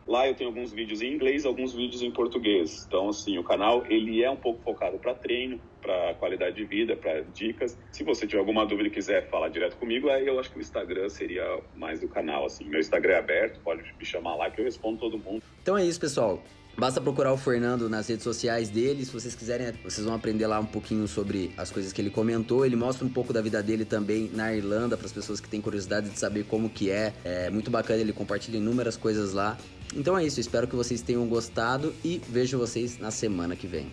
Lá 0.07 0.25
eu 0.27 0.33
tenho 0.33 0.49
alguns 0.49 0.71
vídeos 0.71 1.01
em 1.01 1.13
inglês, 1.13 1.45
alguns 1.45 1.73
vídeos 1.73 2.01
em 2.01 2.09
português. 2.09 2.85
Então, 2.87 3.09
assim, 3.09 3.37
o 3.37 3.43
canal 3.43 3.85
ele 3.89 4.23
é 4.23 4.31
um 4.31 4.37
pouco 4.37 4.61
focado 4.63 4.97
para 4.97 5.13
treino, 5.13 5.59
para 5.81 6.13
qualidade 6.15 6.55
de 6.55 6.63
vida, 6.63 6.95
para 6.95 7.21
dicas. 7.33 7.77
Se 7.91 8.03
você 8.03 8.25
tiver 8.25 8.39
alguma 8.39 8.65
dúvida 8.65 8.87
e 8.87 8.91
quiser 8.91 9.29
falar 9.29 9.49
direto 9.49 9.75
comigo, 9.75 10.09
aí 10.09 10.25
eu 10.25 10.39
acho 10.39 10.49
que 10.49 10.57
o 10.57 10.61
Instagram 10.61 11.09
seria 11.09 11.59
mais 11.75 11.99
do 11.99 12.07
canal. 12.07 12.45
Assim, 12.45 12.63
meu 12.63 12.79
Instagram 12.79 13.15
é 13.15 13.17
aberto, 13.19 13.59
pode 13.59 13.83
me 13.83 14.05
chamar 14.05 14.35
lá 14.35 14.49
que 14.49 14.61
eu 14.61 14.65
respondo 14.65 14.97
todo 14.97 15.19
mundo. 15.19 15.43
Então 15.61 15.77
é 15.77 15.83
isso, 15.83 15.99
pessoal. 15.99 16.41
Basta 16.77 17.01
procurar 17.01 17.33
o 17.33 17.37
Fernando 17.37 17.89
nas 17.89 18.07
redes 18.07 18.23
sociais 18.23 18.69
dele. 18.69 19.03
Se 19.03 19.11
vocês 19.11 19.33
quiserem, 19.33 19.73
vocês 19.83 20.05
vão 20.05 20.13
aprender 20.13 20.45
lá 20.45 20.59
um 20.59 20.65
pouquinho 20.65 21.07
sobre 21.07 21.51
as 21.57 21.71
coisas 21.71 21.91
que 21.91 21.99
ele 21.99 22.11
comentou. 22.11 22.63
Ele 22.63 22.75
mostra 22.75 23.03
um 23.03 23.09
pouco 23.09 23.33
da 23.33 23.41
vida 23.41 23.63
dele 23.63 23.83
também 23.83 24.29
na 24.31 24.53
Irlanda 24.53 24.95
para 24.95 25.07
as 25.07 25.11
pessoas 25.11 25.39
que 25.39 25.49
têm 25.49 25.59
curiosidade 25.59 26.07
de 26.07 26.19
saber 26.19 26.43
como 26.43 26.69
que 26.69 26.91
é. 26.91 27.15
É 27.23 27.49
muito 27.49 27.71
bacana, 27.71 27.99
ele 27.99 28.13
compartilha 28.13 28.57
inúmeras 28.57 28.95
coisas 28.95 29.33
lá. 29.33 29.57
Então 29.95 30.15
é 30.15 30.23
isso, 30.23 30.39
espero 30.39 30.67
que 30.67 30.75
vocês 30.75 31.01
tenham 31.01 31.25
gostado 31.27 31.95
e 32.05 32.21
vejo 32.29 32.59
vocês 32.59 32.99
na 32.99 33.09
semana 33.09 33.55
que 33.55 33.65
vem. 33.65 33.91